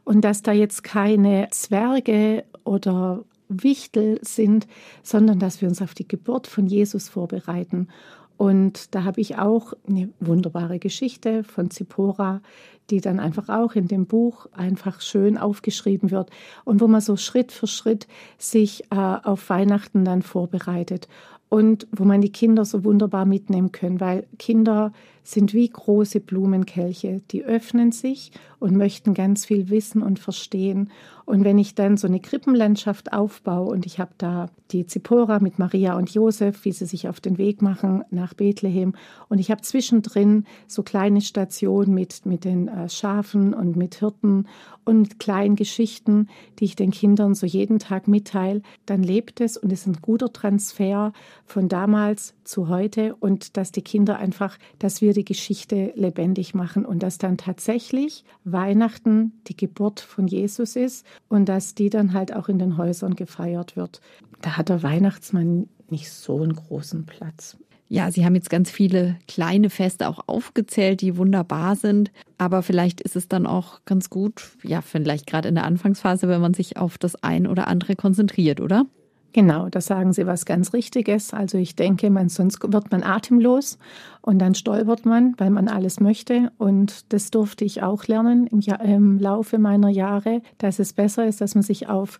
Und 0.04 0.22
dass 0.22 0.42
da 0.42 0.52
jetzt 0.52 0.82
keine 0.84 1.48
Zwerge 1.50 2.44
oder 2.64 3.24
Wichtel 3.48 4.18
sind, 4.22 4.66
sondern 5.02 5.38
dass 5.38 5.60
wir 5.60 5.68
uns 5.68 5.82
auf 5.82 5.94
die 5.94 6.08
Geburt 6.08 6.46
von 6.46 6.66
Jesus 6.66 7.08
vorbereiten. 7.08 7.88
Und 8.36 8.94
da 8.94 9.04
habe 9.04 9.20
ich 9.20 9.38
auch 9.38 9.72
eine 9.88 10.10
wunderbare 10.20 10.78
Geschichte 10.78 11.42
von 11.42 11.70
Zippora, 11.70 12.42
die 12.90 13.00
dann 13.00 13.18
einfach 13.18 13.48
auch 13.48 13.74
in 13.74 13.88
dem 13.88 14.06
Buch 14.06 14.46
einfach 14.52 15.00
schön 15.00 15.38
aufgeschrieben 15.38 16.10
wird 16.10 16.30
und 16.64 16.80
wo 16.80 16.86
man 16.86 17.00
so 17.00 17.16
Schritt 17.16 17.50
für 17.50 17.66
Schritt 17.66 18.06
sich 18.38 18.84
äh, 18.90 18.96
auf 18.96 19.48
Weihnachten 19.48 20.04
dann 20.04 20.22
vorbereitet 20.22 21.08
und 21.48 21.86
wo 21.92 22.04
man 22.04 22.20
die 22.20 22.32
Kinder 22.32 22.64
so 22.64 22.84
wunderbar 22.84 23.24
mitnehmen 23.24 23.72
können, 23.72 24.00
weil 24.00 24.26
Kinder 24.38 24.92
sind 25.26 25.54
wie 25.54 25.68
große 25.68 26.20
Blumenkelche, 26.20 27.20
die 27.30 27.44
öffnen 27.44 27.90
sich 27.90 28.30
und 28.60 28.76
möchten 28.76 29.12
ganz 29.12 29.44
viel 29.44 29.68
wissen 29.70 30.02
und 30.02 30.18
verstehen. 30.18 30.90
Und 31.24 31.42
wenn 31.42 31.58
ich 31.58 31.74
dann 31.74 31.96
so 31.96 32.06
eine 32.06 32.20
Krippenlandschaft 32.20 33.12
aufbaue 33.12 33.66
und 33.72 33.86
ich 33.86 33.98
habe 33.98 34.12
da 34.18 34.48
die 34.70 34.86
Zippora 34.86 35.40
mit 35.40 35.58
Maria 35.58 35.96
und 35.96 36.10
Josef, 36.10 36.64
wie 36.64 36.70
sie 36.70 36.86
sich 36.86 37.08
auf 37.08 37.20
den 37.20 37.38
Weg 37.38 37.62
machen 37.62 38.04
nach 38.10 38.34
Bethlehem 38.34 38.94
und 39.28 39.40
ich 39.40 39.50
habe 39.50 39.62
zwischendrin 39.62 40.46
so 40.68 40.84
kleine 40.84 41.20
Stationen 41.20 41.92
mit, 41.92 42.24
mit 42.24 42.44
den 42.44 42.68
äh, 42.68 42.88
Schafen 42.88 43.54
und 43.54 43.76
mit 43.76 43.96
Hirten 43.96 44.46
und 44.84 45.00
mit 45.00 45.18
kleinen 45.18 45.56
Geschichten, 45.56 46.28
die 46.60 46.66
ich 46.66 46.76
den 46.76 46.92
Kindern 46.92 47.34
so 47.34 47.46
jeden 47.46 47.80
Tag 47.80 48.06
mitteile, 48.06 48.62
dann 48.86 49.02
lebt 49.02 49.40
es 49.40 49.56
und 49.56 49.72
ist 49.72 49.86
ein 49.86 49.98
guter 50.00 50.32
Transfer 50.32 51.12
von 51.46 51.68
damals 51.68 52.34
zu 52.44 52.68
heute 52.68 53.14
und 53.16 53.56
dass 53.56 53.72
die 53.72 53.82
Kinder 53.82 54.18
einfach, 54.18 54.58
dass 54.78 55.00
wir 55.00 55.14
die 55.14 55.24
Geschichte 55.24 55.92
lebendig 55.94 56.54
machen 56.54 56.84
und 56.84 57.02
dass 57.02 57.18
dann 57.18 57.38
tatsächlich 57.38 58.24
Weihnachten 58.44 59.32
die 59.46 59.56
Geburt 59.56 60.00
von 60.00 60.26
Jesus 60.26 60.76
ist 60.76 61.06
und 61.28 61.48
dass 61.48 61.74
die 61.74 61.88
dann 61.88 62.12
halt 62.12 62.34
auch 62.34 62.48
in 62.48 62.58
den 62.58 62.76
Häusern 62.76 63.14
gefeiert 63.14 63.76
wird. 63.76 64.00
Da 64.42 64.56
hat 64.56 64.68
der 64.68 64.82
Weihnachtsmann 64.82 65.68
nicht 65.88 66.10
so 66.10 66.42
einen 66.42 66.54
großen 66.54 67.06
Platz. 67.06 67.56
Ja, 67.88 68.10
Sie 68.10 68.24
haben 68.24 68.34
jetzt 68.34 68.50
ganz 68.50 68.70
viele 68.70 69.16
kleine 69.28 69.70
Feste 69.70 70.08
auch 70.08 70.20
aufgezählt, 70.26 71.00
die 71.00 71.16
wunderbar 71.16 71.76
sind. 71.76 72.10
Aber 72.36 72.62
vielleicht 72.62 73.00
ist 73.00 73.14
es 73.14 73.28
dann 73.28 73.46
auch 73.46 73.80
ganz 73.84 74.10
gut, 74.10 74.56
ja, 74.64 74.80
vielleicht 74.80 75.26
gerade 75.26 75.48
in 75.48 75.54
der 75.54 75.64
Anfangsphase, 75.64 76.28
wenn 76.28 76.40
man 76.40 76.54
sich 76.54 76.76
auf 76.76 76.98
das 76.98 77.22
ein 77.22 77.46
oder 77.46 77.68
andere 77.68 77.94
konzentriert, 77.94 78.60
oder? 78.60 78.86
Genau, 79.32 79.68
da 79.68 79.80
sagen 79.82 80.12
Sie 80.14 80.26
was 80.26 80.46
ganz 80.46 80.72
Richtiges. 80.72 81.34
Also 81.34 81.58
ich 81.58 81.76
denke, 81.76 82.08
man, 82.08 82.30
sonst 82.30 82.60
wird 82.72 82.90
man 82.90 83.02
atemlos 83.02 83.78
und 84.22 84.38
dann 84.38 84.54
stolpert 84.54 85.04
man, 85.04 85.34
weil 85.36 85.50
man 85.50 85.68
alles 85.68 86.00
möchte. 86.00 86.50
Und 86.56 87.12
das 87.12 87.30
durfte 87.30 87.64
ich 87.64 87.82
auch 87.82 88.06
lernen 88.06 88.46
im, 88.46 88.60
im 88.60 89.18
Laufe 89.18 89.58
meiner 89.58 89.90
Jahre, 89.90 90.40
dass 90.58 90.78
es 90.78 90.94
besser 90.94 91.26
ist, 91.26 91.42
dass 91.42 91.54
man 91.54 91.62
sich 91.62 91.88
auf 91.88 92.18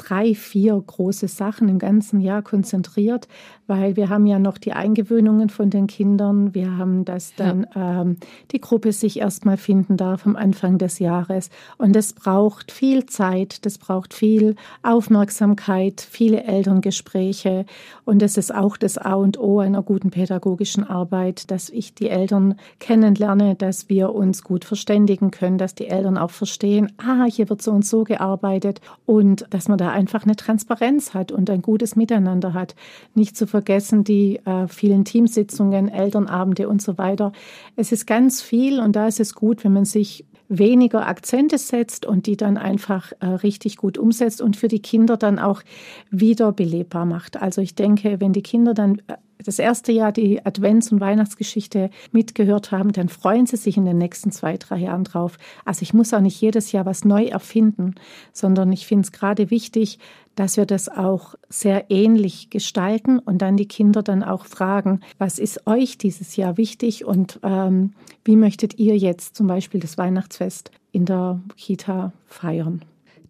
drei, 0.00 0.34
vier 0.34 0.82
große 0.84 1.28
Sachen 1.28 1.68
im 1.68 1.78
ganzen 1.78 2.20
Jahr 2.20 2.40
konzentriert, 2.42 3.28
weil 3.66 3.96
wir 3.96 4.08
haben 4.08 4.26
ja 4.26 4.38
noch 4.38 4.56
die 4.56 4.72
Eingewöhnungen 4.72 5.50
von 5.50 5.68
den 5.68 5.86
Kindern. 5.86 6.54
Wir 6.54 6.76
haben, 6.78 7.04
dass 7.04 7.34
dann 7.36 7.66
ja. 7.74 8.00
ähm, 8.00 8.16
die 8.50 8.60
Gruppe 8.60 8.92
sich 8.92 9.20
erstmal 9.20 9.58
finden 9.58 9.96
darf 9.96 10.26
am 10.26 10.36
Anfang 10.36 10.78
des 10.78 10.98
Jahres. 10.98 11.50
Und 11.76 11.94
das 11.94 12.14
braucht 12.14 12.72
viel 12.72 13.06
Zeit, 13.06 13.66
das 13.66 13.76
braucht 13.78 14.14
viel 14.14 14.56
Aufmerksamkeit, 14.82 16.00
viele 16.00 16.44
Elterngespräche. 16.44 17.66
Und 18.04 18.22
das 18.22 18.38
ist 18.38 18.54
auch 18.54 18.76
das 18.76 18.96
A 18.96 19.14
und 19.14 19.38
O 19.38 19.60
einer 19.60 19.82
guten 19.82 20.10
pädagogischen 20.10 20.82
Arbeit, 20.82 21.50
dass 21.50 21.68
ich 21.68 21.94
die 21.94 22.08
Eltern 22.08 22.56
kennenlerne, 22.78 23.54
dass 23.54 23.88
wir 23.88 24.14
uns 24.14 24.42
gut 24.42 24.64
verständigen 24.64 25.30
können, 25.30 25.58
dass 25.58 25.74
die 25.74 25.88
Eltern 25.88 26.16
auch 26.16 26.30
verstehen, 26.30 26.90
ah, 26.96 27.24
hier 27.24 27.50
wird 27.50 27.60
so 27.60 27.70
und 27.70 27.84
so 27.84 28.04
gearbeitet 28.04 28.80
und 29.04 29.46
dass 29.50 29.68
man 29.68 29.78
da 29.78 29.89
einfach 29.90 30.24
eine 30.24 30.36
Transparenz 30.36 31.14
hat 31.14 31.32
und 31.32 31.50
ein 31.50 31.62
gutes 31.62 31.96
Miteinander 31.96 32.54
hat. 32.54 32.74
Nicht 33.14 33.36
zu 33.36 33.46
vergessen 33.46 34.04
die 34.04 34.36
äh, 34.44 34.68
vielen 34.68 35.04
Teamsitzungen, 35.04 35.88
Elternabende 35.88 36.68
und 36.68 36.82
so 36.82 36.98
weiter. 36.98 37.32
Es 37.76 37.92
ist 37.92 38.06
ganz 38.06 38.42
viel 38.42 38.80
und 38.80 38.96
da 38.96 39.06
ist 39.06 39.20
es 39.20 39.34
gut, 39.34 39.64
wenn 39.64 39.72
man 39.72 39.84
sich 39.84 40.24
weniger 40.50 41.06
Akzente 41.06 41.58
setzt 41.58 42.04
und 42.04 42.26
die 42.26 42.36
dann 42.36 42.58
einfach 42.58 43.12
äh, 43.20 43.26
richtig 43.26 43.76
gut 43.76 43.96
umsetzt 43.96 44.42
und 44.42 44.56
für 44.56 44.68
die 44.68 44.82
Kinder 44.82 45.16
dann 45.16 45.38
auch 45.38 45.62
wieder 46.10 46.52
belebbar 46.52 47.06
macht. 47.06 47.40
Also 47.40 47.60
ich 47.60 47.76
denke, 47.76 48.20
wenn 48.20 48.32
die 48.32 48.42
Kinder 48.42 48.74
dann 48.74 49.00
äh, 49.06 49.14
das 49.44 49.58
erste 49.58 49.92
Jahr 49.92 50.12
die 50.12 50.44
Advents- 50.44 50.92
und 50.92 51.00
Weihnachtsgeschichte 51.00 51.90
mitgehört 52.12 52.72
haben, 52.72 52.92
dann 52.92 53.08
freuen 53.08 53.46
sie 53.46 53.56
sich 53.56 53.76
in 53.76 53.84
den 53.84 53.98
nächsten 53.98 54.30
zwei, 54.30 54.56
drei 54.56 54.78
Jahren 54.78 55.04
drauf. 55.04 55.38
Also 55.64 55.82
ich 55.82 55.94
muss 55.94 56.12
auch 56.14 56.20
nicht 56.20 56.40
jedes 56.40 56.72
Jahr 56.72 56.86
was 56.86 57.04
neu 57.04 57.26
erfinden, 57.26 57.94
sondern 58.32 58.72
ich 58.72 58.86
finde 58.86 59.04
es 59.04 59.12
gerade 59.12 59.50
wichtig, 59.50 59.98
dass 60.36 60.56
wir 60.56 60.66
das 60.66 60.88
auch 60.88 61.34
sehr 61.48 61.90
ähnlich 61.90 62.50
gestalten 62.50 63.18
und 63.18 63.38
dann 63.42 63.56
die 63.56 63.68
Kinder 63.68 64.02
dann 64.02 64.22
auch 64.22 64.46
fragen, 64.46 65.00
was 65.18 65.38
ist 65.38 65.66
euch 65.66 65.98
dieses 65.98 66.36
Jahr 66.36 66.56
wichtig 66.56 67.04
und 67.04 67.40
ähm, 67.42 67.92
wie 68.24 68.36
möchtet 68.36 68.78
ihr 68.78 68.96
jetzt 68.96 69.36
zum 69.36 69.46
Beispiel 69.46 69.80
das 69.80 69.98
Weihnachtsfest 69.98 70.70
in 70.92 71.04
der 71.04 71.40
Kita 71.56 72.12
feiern? 72.26 72.84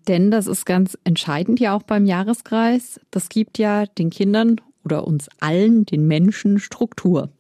Denn 0.09 0.31
das 0.31 0.47
ist 0.47 0.67
ganz 0.67 0.97
entscheidend 1.05 1.61
ja 1.61 1.75
auch 1.75 1.83
beim 1.83 2.07
Jahreskreis. 2.07 3.01
Das 3.11 3.29
gibt 3.29 3.59
ja 3.59 3.87
den 3.87 4.11
Kindern 4.11 4.61
oder 4.85 5.07
uns 5.07 5.29
allen, 5.41 5.85
den 5.85 6.07
Menschen, 6.07 6.59
Struktur. 6.59 7.31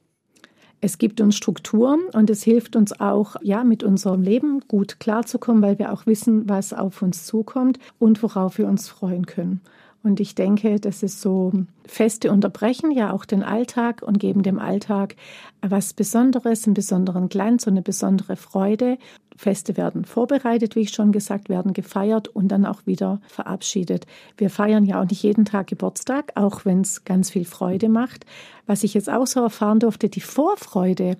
Es 0.82 0.96
gibt 0.96 1.20
uns 1.20 1.36
Strukturen 1.36 2.00
und 2.12 2.30
es 2.30 2.42
hilft 2.42 2.74
uns 2.74 2.98
auch, 2.98 3.36
ja, 3.42 3.64
mit 3.64 3.82
unserem 3.82 4.22
Leben 4.22 4.60
gut 4.66 4.98
klarzukommen, 4.98 5.62
weil 5.62 5.78
wir 5.78 5.92
auch 5.92 6.06
wissen, 6.06 6.48
was 6.48 6.72
auf 6.72 7.02
uns 7.02 7.26
zukommt 7.26 7.78
und 7.98 8.22
worauf 8.22 8.56
wir 8.56 8.66
uns 8.66 8.88
freuen 8.88 9.26
können. 9.26 9.60
Und 10.02 10.18
ich 10.18 10.34
denke, 10.34 10.80
das 10.80 11.02
ist 11.02 11.20
so 11.20 11.52
Feste 11.84 12.32
unterbrechen 12.32 12.90
ja 12.90 13.12
auch 13.12 13.26
den 13.26 13.42
Alltag 13.42 14.02
und 14.02 14.18
geben 14.18 14.42
dem 14.42 14.58
Alltag 14.58 15.16
was 15.60 15.92
Besonderes, 15.92 16.64
einen 16.66 16.74
besonderen 16.74 17.28
Glanz 17.28 17.66
und 17.66 17.74
eine 17.74 17.82
besondere 17.82 18.36
Freude. 18.36 18.96
Feste 19.36 19.76
werden 19.76 20.06
vorbereitet, 20.06 20.74
wie 20.74 20.80
ich 20.80 20.90
schon 20.90 21.12
gesagt, 21.12 21.48
werden 21.50 21.74
gefeiert 21.74 22.28
und 22.28 22.48
dann 22.48 22.64
auch 22.64 22.86
wieder 22.86 23.20
verabschiedet. 23.28 24.06
Wir 24.38 24.48
feiern 24.48 24.84
ja 24.84 25.00
auch 25.00 25.08
nicht 25.08 25.22
jeden 25.22 25.44
Tag 25.44 25.66
Geburtstag, 25.66 26.32
auch 26.34 26.64
wenn 26.64 26.80
es 26.80 27.04
ganz 27.04 27.30
viel 27.30 27.44
Freude 27.44 27.90
macht. 27.90 28.24
Was 28.66 28.84
ich 28.84 28.94
jetzt 28.94 29.10
auch 29.10 29.26
so 29.26 29.40
erfahren 29.40 29.80
durfte, 29.80 30.08
die 30.08 30.20
Vorfreude 30.20 31.16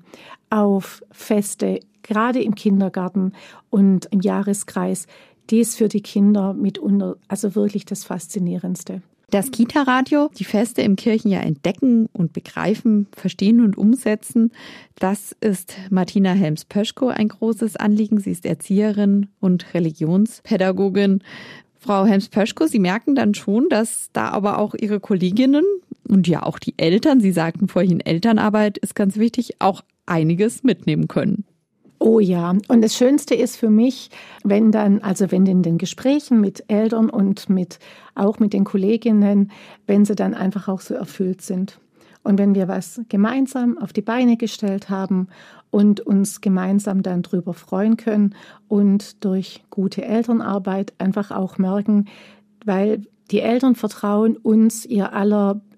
auf 0.49 1.03
Feste, 1.11 1.81
gerade 2.03 2.43
im 2.43 2.55
Kindergarten 2.55 3.33
und 3.69 4.07
im 4.07 4.21
Jahreskreis, 4.21 5.07
die 5.51 5.61
ist 5.61 5.77
für 5.77 5.89
die 5.89 6.03
Kinder 6.03 6.55
mitunter 6.55 7.17
also 7.29 7.55
wirklich 7.55 7.85
das 7.85 8.05
Faszinierendste. 8.05 9.03
Das 9.31 9.53
Kita-Radio, 9.53 10.29
die 10.37 10.45
Feste 10.45 10.83
im 10.83 10.97
Kirchenjahr 10.97 11.45
entdecken 11.45 12.09
und 12.13 12.33
begreifen, 12.33 13.07
verstehen 13.13 13.61
und 13.61 13.79
umsetzen, 13.79 14.51
das 14.99 15.37
ist 15.41 15.77
Martina 15.89 16.33
Helms-Pöschko 16.33 17.09
ein 17.09 17.29
großes 17.29 17.77
Anliegen. 17.77 18.19
Sie 18.19 18.33
ist 18.33 18.45
Erzieherin 18.45 19.29
und 19.39 19.73
Religionspädagogin. 19.73 21.23
Frau 21.79 22.07
Helms-Pöschko, 22.07 22.67
Sie 22.67 22.81
merken 22.81 23.15
dann 23.15 23.35
schon, 23.35 23.69
dass 23.69 24.11
da 24.13 24.31
aber 24.31 24.59
auch 24.59 24.75
Ihre 24.75 24.99
Kolleginnen 24.99 25.65
und 26.09 26.27
ja 26.27 26.43
auch 26.43 26.59
die 26.59 26.75
Eltern, 26.77 27.21
Sie 27.21 27.33
sagten 27.33 27.69
vorhin, 27.69 28.01
Elternarbeit 28.01 28.79
ist 28.79 28.97
ganz 28.97 29.17
wichtig, 29.17 29.61
auch 29.61 29.83
einiges 30.07 30.65
mitnehmen 30.65 31.07
können. 31.07 31.45
Oh 32.03 32.19
ja, 32.19 32.55
und 32.69 32.81
das 32.83 32.97
Schönste 32.97 33.35
ist 33.35 33.59
für 33.59 33.69
mich, 33.69 34.09
wenn 34.43 34.73
dann, 34.73 35.01
also 35.01 35.31
wenn 35.31 35.45
in 35.45 35.63
den 35.63 35.77
Gesprächen 35.77 36.41
mit 36.41 36.65
Eltern 36.69 37.11
und 37.11 37.51
mit 37.51 37.79
auch 38.15 38.39
mit 38.39 38.55
den 38.55 38.65
Kolleginnen, 38.65 39.51
wenn 39.87 40.07
sie 40.07 40.15
dann 40.15 40.33
einfach 40.33 40.67
auch 40.69 40.81
so 40.81 40.95
erfüllt 40.95 41.43
sind. 41.43 41.79
Und 42.23 42.39
wenn 42.39 42.55
wir 42.55 42.69
was 42.69 43.03
gemeinsam 43.11 43.77
auf 43.77 43.93
die 43.93 44.01
Beine 44.01 44.39
gestellt 44.39 44.89
haben 44.89 45.29
und 45.71 46.01
uns 46.01 46.41
gemeinsam 46.41 47.03
dann 47.03 47.21
drüber 47.21 47.53
freuen 47.53 47.99
können 47.99 48.35
und 48.67 49.23
durch 49.23 49.63
gute 49.69 50.03
Elternarbeit 50.03 50.95
einfach 50.97 51.31
auch 51.31 51.59
merken, 51.59 52.07
weil 52.65 53.03
die 53.31 53.41
Eltern 53.41 53.75
vertrauen 53.75 54.39
uns 54.39 54.87
ihr 54.87 55.13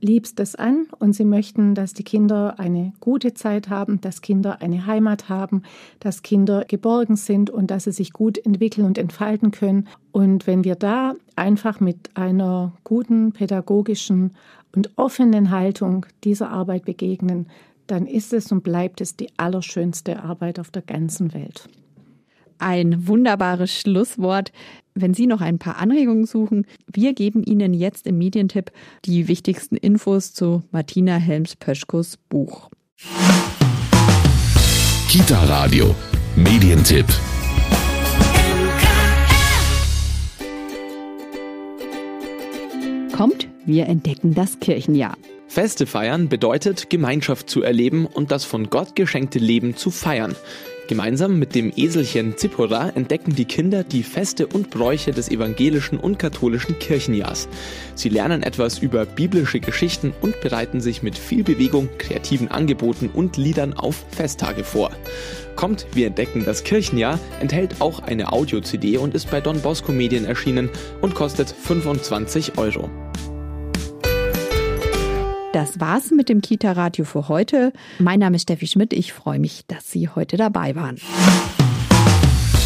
allerliebstes 0.03 0.57
an 0.57 0.87
und 0.99 1.15
sie 1.15 1.25
möchten, 1.25 1.75
dass 1.75 1.95
die 1.95 2.03
Kinder 2.03 2.59
eine 2.59 2.93
gute 3.01 3.35
Zeit 3.35 3.69
haben, 3.69 4.01
dass 4.01 4.21
Kinder 4.21 4.61
eine 4.61 4.87
Heimat 4.87 5.29
haben, 5.29 5.63
dass 6.01 6.23
Kinder 6.23 6.65
geborgen 6.67 7.17
sind 7.17 7.51
und 7.51 7.71
dass 7.71 7.85
sie 7.85 7.93
sich 7.93 8.13
gut 8.13 8.39
entwickeln 8.39 8.87
und 8.87 8.99
entfalten 8.99 9.51
können. 9.53 9.89
Und 10.11 10.47
wenn 10.47 10.65
wir 10.65 10.75
da 10.75 11.15
einfach 11.37 11.81
mit 11.81 12.11
einer 12.15 12.73
guten 12.85 13.33
pädagogischen 13.33 14.33
und 14.75 14.91
offenen 14.97 15.51
Haltung 15.51 16.07
dieser 16.25 16.51
Arbeit 16.51 16.85
begegnen, 16.85 17.47
dann 17.87 18.07
ist 18.07 18.33
es 18.33 18.51
und 18.53 18.63
bleibt 18.63 19.01
es 19.01 19.17
die 19.17 19.29
allerschönste 19.37 20.23
Arbeit 20.23 20.59
auf 20.59 20.71
der 20.71 20.83
ganzen 20.83 21.33
Welt. 21.35 21.69
Ein 22.59 23.09
wunderbares 23.09 23.73
Schlusswort. 23.73 24.53
Wenn 24.95 25.15
Sie 25.15 25.27
noch 25.27 25.41
ein 25.41 25.59
paar 25.59 25.79
Anregungen 25.79 26.27
suchen, 26.27 26.67
wir 26.93 27.15
geben 27.15 27.43
Ihnen 27.43 27.73
jetzt 27.73 28.07
im 28.07 28.19
Medientipp 28.19 28.73
die 29.07 29.27
wichtigsten 29.27 29.77
Infos 29.77 30.35
zu 30.35 30.63
Martina 30.71 31.17
Helms-Pöschkos 31.17 32.19
Buch. 32.29 32.69
Kita 35.09 35.45
Radio 35.45 35.95
Medientipp. 36.37 37.07
Kommt, 43.17 43.49
wir 43.65 43.87
entdecken 43.87 44.35
das 44.35 44.61
Kirchenjahr. 44.61 45.17
Feste 45.49 45.87
feiern 45.87 46.29
bedeutet, 46.29 46.91
Gemeinschaft 46.91 47.49
zu 47.49 47.63
erleben 47.63 48.07
und 48.07 48.31
das 48.31 48.45
von 48.45 48.69
Gott 48.69 48.97
geschenkte 48.97 49.39
Leben 49.39 49.77
zu 49.77 49.91
feiern. 49.91 50.35
Gemeinsam 50.89 51.39
mit 51.39 51.55
dem 51.55 51.73
Eselchen 51.77 52.37
Zippora 52.37 52.91
entdecken 52.91 53.35
die 53.35 53.45
Kinder 53.45 53.85
die 53.85 54.03
Feste 54.03 54.47
und 54.47 54.71
Bräuche 54.71 55.13
des 55.13 55.31
evangelischen 55.31 55.99
und 55.99 56.19
katholischen 56.19 56.79
Kirchenjahrs. 56.79 57.49
Sie 57.95 58.09
lernen 58.09 58.43
etwas 58.43 58.79
über 58.79 59.07
biblische 59.07 59.61
Geschichten 59.61 60.13
und 60.21 60.41
bereiten 60.41 60.81
sich 60.81 61.03
mit 61.03 61.17
viel 61.17 61.45
Bewegung, 61.45 61.89
kreativen 61.99 62.49
Angeboten 62.49 63.11
und 63.13 63.37
Liedern 63.37 63.75
auf 63.75 64.05
Festtage 64.11 64.65
vor. 64.65 64.91
Kommt, 65.55 65.87
wir 65.95 66.09
entdecken 66.09 66.45
das 66.45 66.65
Kirchenjahr, 66.65 67.19
enthält 67.41 67.81
auch 67.81 68.01
eine 68.01 68.33
Audio-CD 68.33 68.97
und 68.99 69.15
ist 69.15 69.31
bei 69.31 69.41
Don 69.41 69.61
Bosco 69.61 69.93
Medien 69.93 70.25
erschienen 70.25 70.69
und 71.01 71.15
kostet 71.15 71.51
25 71.51 72.59
Euro. 72.59 72.91
Das 75.53 75.79
war's 75.81 76.11
mit 76.11 76.31
dem 76.31 76.41
Kita-Radio 76.41 77.05
für 77.05 77.29
heute. 77.29 77.75
Mein 77.99 78.21
Name 78.21 78.37
ist 78.37 78.45
Steffi 78.45 78.67
Schmidt. 78.67 78.95
Ich 78.95 79.13
freue 79.13 79.39
mich, 79.39 79.65
dass 79.67 79.91
Sie 79.91 80.09
heute 80.09 80.39
dabei 80.39 80.75
waren. 80.75 80.97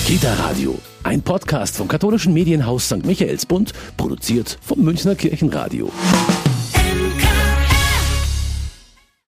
Kita 0.07 0.33
Radio, 0.35 0.79
ein 1.03 1.21
Podcast 1.21 1.77
vom 1.77 1.89
katholischen 1.89 2.33
Medienhaus 2.33 2.87
St. 2.87 3.05
Michaelsbund, 3.05 3.73
produziert 3.97 4.57
vom 4.63 4.83
Münchner 4.83 5.17
Kirchenradio. 5.17 5.91